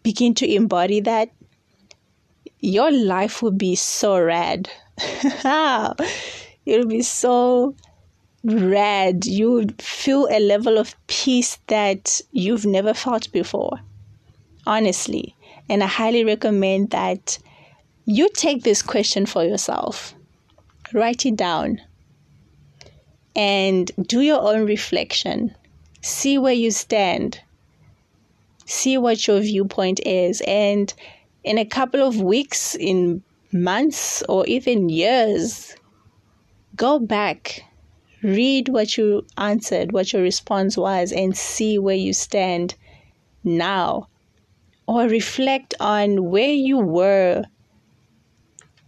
begin 0.02 0.34
to 0.34 0.52
embody 0.52 1.00
that, 1.00 1.30
your 2.58 2.90
life 2.90 3.42
will 3.42 3.52
be 3.52 3.74
so 3.74 4.20
rad. 4.20 4.68
It'll 6.66 6.86
be 6.86 7.02
so 7.02 7.74
rad. 8.44 9.26
You 9.26 9.68
feel 9.79 10.29
a 10.31 10.40
level 10.40 10.79
of 10.79 10.94
peace 11.07 11.59
that 11.66 12.20
you've 12.33 12.66
never 12.66 12.94
felt 12.94 13.31
before. 13.33 13.81
Honestly. 14.66 15.35
And 15.68 15.83
I 15.85 15.87
highly 15.87 16.24
recommend 16.24 16.90
that 16.90 17.38
you 18.05 18.29
take 18.35 18.64
this 18.64 18.83
question 18.83 19.24
for 19.24 19.44
yourself. 19.44 20.14
Write 20.92 21.24
it 21.24 21.37
down 21.37 21.81
and 23.37 23.90
do 24.09 24.20
your 24.20 24.40
own 24.40 24.66
reflection. 24.66 25.55
See 26.00 26.38
where 26.38 26.53
you 26.55 26.72
stand. 26.72 27.40
See 28.66 28.98
what 28.98 29.26
your 29.26 29.40
viewpoint 29.40 30.00
is. 30.05 30.42
And 30.46 30.92
in 31.44 31.59
a 31.59 31.64
couple 31.64 32.03
of 32.03 32.20
weeks, 32.20 32.74
in 32.74 33.22
months, 33.53 34.22
or 34.29 34.46
even 34.46 34.88
years, 34.88 35.76
go 36.76 36.98
back, 36.98 37.64
read 38.22 38.68
what 38.68 38.96
you 38.96 39.26
answered, 39.37 39.92
what 39.92 40.12
your 40.12 40.22
response 40.22 40.76
was, 40.76 41.12
and 41.12 41.37
see 41.37 41.78
where 41.78 41.96
you 41.96 42.12
stand 42.12 42.74
now. 43.44 44.09
Or 44.87 45.04
reflect 45.04 45.74
on 45.78 46.30
where 46.30 46.52
you 46.52 46.78
were 46.78 47.44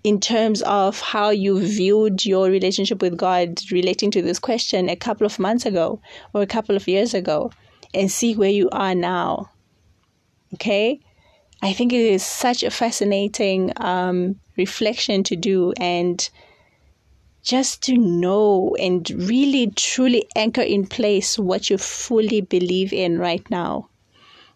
in 0.04 0.18
terms 0.18 0.62
of 0.62 1.00
how 1.00 1.30
you 1.30 1.60
viewed 1.60 2.26
your 2.26 2.48
relationship 2.48 3.00
with 3.00 3.16
God 3.16 3.60
relating 3.70 4.10
to 4.12 4.22
this 4.22 4.38
question 4.38 4.88
a 4.88 4.96
couple 4.96 5.26
of 5.26 5.38
months 5.38 5.64
ago 5.64 6.00
or 6.34 6.42
a 6.42 6.46
couple 6.46 6.74
of 6.74 6.88
years 6.88 7.14
ago 7.14 7.52
and 7.94 8.10
see 8.10 8.34
where 8.34 8.50
you 8.50 8.68
are 8.70 8.94
now. 8.94 9.50
Okay? 10.54 10.98
I 11.62 11.72
think 11.72 11.92
it 11.92 12.00
is 12.00 12.24
such 12.24 12.64
a 12.64 12.70
fascinating 12.70 13.72
um, 13.76 14.40
reflection 14.56 15.22
to 15.24 15.36
do 15.36 15.72
and 15.76 16.28
just 17.42 17.82
to 17.82 17.96
know 17.96 18.74
and 18.78 19.10
really 19.10 19.70
truly 19.74 20.26
anchor 20.36 20.62
in 20.62 20.86
place 20.86 21.38
what 21.38 21.68
you 21.68 21.76
fully 21.76 22.40
believe 22.40 22.92
in 22.92 23.18
right 23.18 23.48
now. 23.50 23.88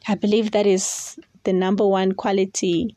I 0.06 0.14
believe 0.14 0.52
that 0.52 0.66
is 0.66 1.18
the 1.42 1.52
number 1.52 1.86
one 1.86 2.12
quality 2.12 2.96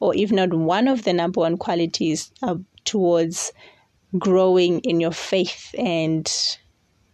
or 0.00 0.14
if 0.16 0.32
not 0.32 0.52
one 0.52 0.88
of 0.88 1.04
the 1.04 1.12
number 1.12 1.40
one 1.40 1.56
qualities 1.56 2.32
uh, 2.42 2.56
towards 2.84 3.52
growing 4.18 4.80
in 4.80 5.00
your 5.00 5.12
faith 5.12 5.74
and 5.78 6.30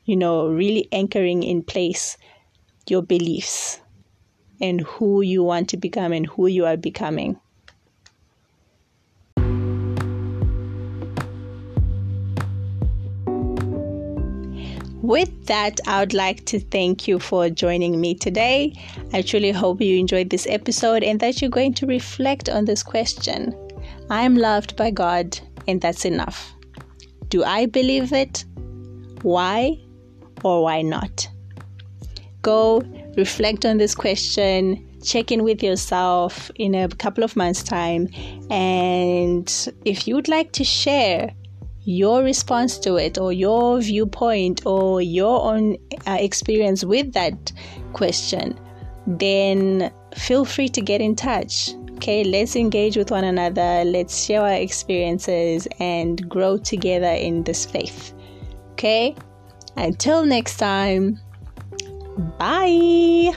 you 0.05 0.17
know 0.17 0.49
really 0.49 0.89
anchoring 0.93 1.43
in 1.43 1.63
place 1.63 2.17
your 2.89 3.03
beliefs 3.03 3.81
and 4.61 4.81
who 4.83 5.23
you 5.23 5.43
want 5.43 5.69
to 5.69 5.77
become 5.77 6.13
and 6.13 6.27
who 6.27 6.47
you 6.47 6.67
are 6.67 6.77
becoming 6.77 7.41
With 15.03 15.47
that, 15.47 15.81
I 15.85 15.99
would 15.99 16.15
like 16.15 16.45
to 16.47 16.61
thank 16.61 17.09
you 17.09 17.19
for 17.19 17.51
joining 17.51 18.01
me 18.01 18.15
today. 18.15 18.73
I 19.13 19.23
truly 19.23 19.51
hope 19.51 19.81
you 19.81 19.99
enjoyed 19.99 20.31
this 20.31 20.47
episode 20.49 21.03
and 21.03 21.19
that 21.19 21.43
you're 21.43 21.51
going 21.51 21.75
to 21.75 21.87
reflect 21.87 22.49
on 22.49 22.67
this 22.67 22.85
question. 22.85 23.53
I 24.11 24.23
am 24.23 24.37
loved 24.37 24.77
by 24.77 24.93
God, 24.93 25.41
and 25.67 25.81
that's 25.81 26.05
enough. 26.05 26.55
Do 27.31 27.43
I 27.43 27.67
believe 27.67 28.13
it? 28.13 28.45
Why 29.23 29.77
or 30.45 30.63
why 30.63 30.83
not? 30.83 31.29
Go 32.43 32.83
reflect 33.17 33.67
on 33.67 33.79
this 33.79 33.97
question, 33.97 34.89
check 35.03 35.33
in 35.33 35.43
with 35.43 35.65
yourself 35.65 36.49
in 36.55 36.77
a 36.77 36.89
couple 36.89 37.25
of 37.25 37.35
months' 37.35 37.65
time, 37.65 38.09
and 38.51 39.69
if 39.85 40.07
you'd 40.07 40.29
like 40.29 40.53
to 40.53 40.63
share 40.63 41.35
your 41.85 42.23
response 42.23 42.79
to 42.79 42.97
it 42.97 43.19
or 43.19 43.33
your 43.33 43.81
viewpoint 43.81 44.65
or 44.67 45.03
your 45.03 45.43
own 45.53 45.77
uh, 46.07 46.17
experience 46.21 46.85
with 46.85 47.13
that 47.13 47.53
question, 47.93 48.59
then 49.07 49.93
feel 50.15 50.45
free 50.45 50.69
to 50.69 50.81
get 50.81 51.01
in 51.01 51.17
touch. 51.17 51.75
Okay, 51.97 52.25
let's 52.25 52.57
engage 52.57 52.97
with 52.97 53.11
one 53.11 53.25
another, 53.25 53.85
let's 53.85 54.25
share 54.25 54.43
our 54.43 54.55
experiences 54.55 55.69
and 55.79 56.29
grow 56.29 56.57
together 56.57 57.07
in 57.13 57.45
this 57.45 57.65
faith. 57.65 58.13
Okay, 58.73 59.15
until 59.77 60.25
next 60.25 60.57
time, 60.57 61.21
bye. 62.39 63.33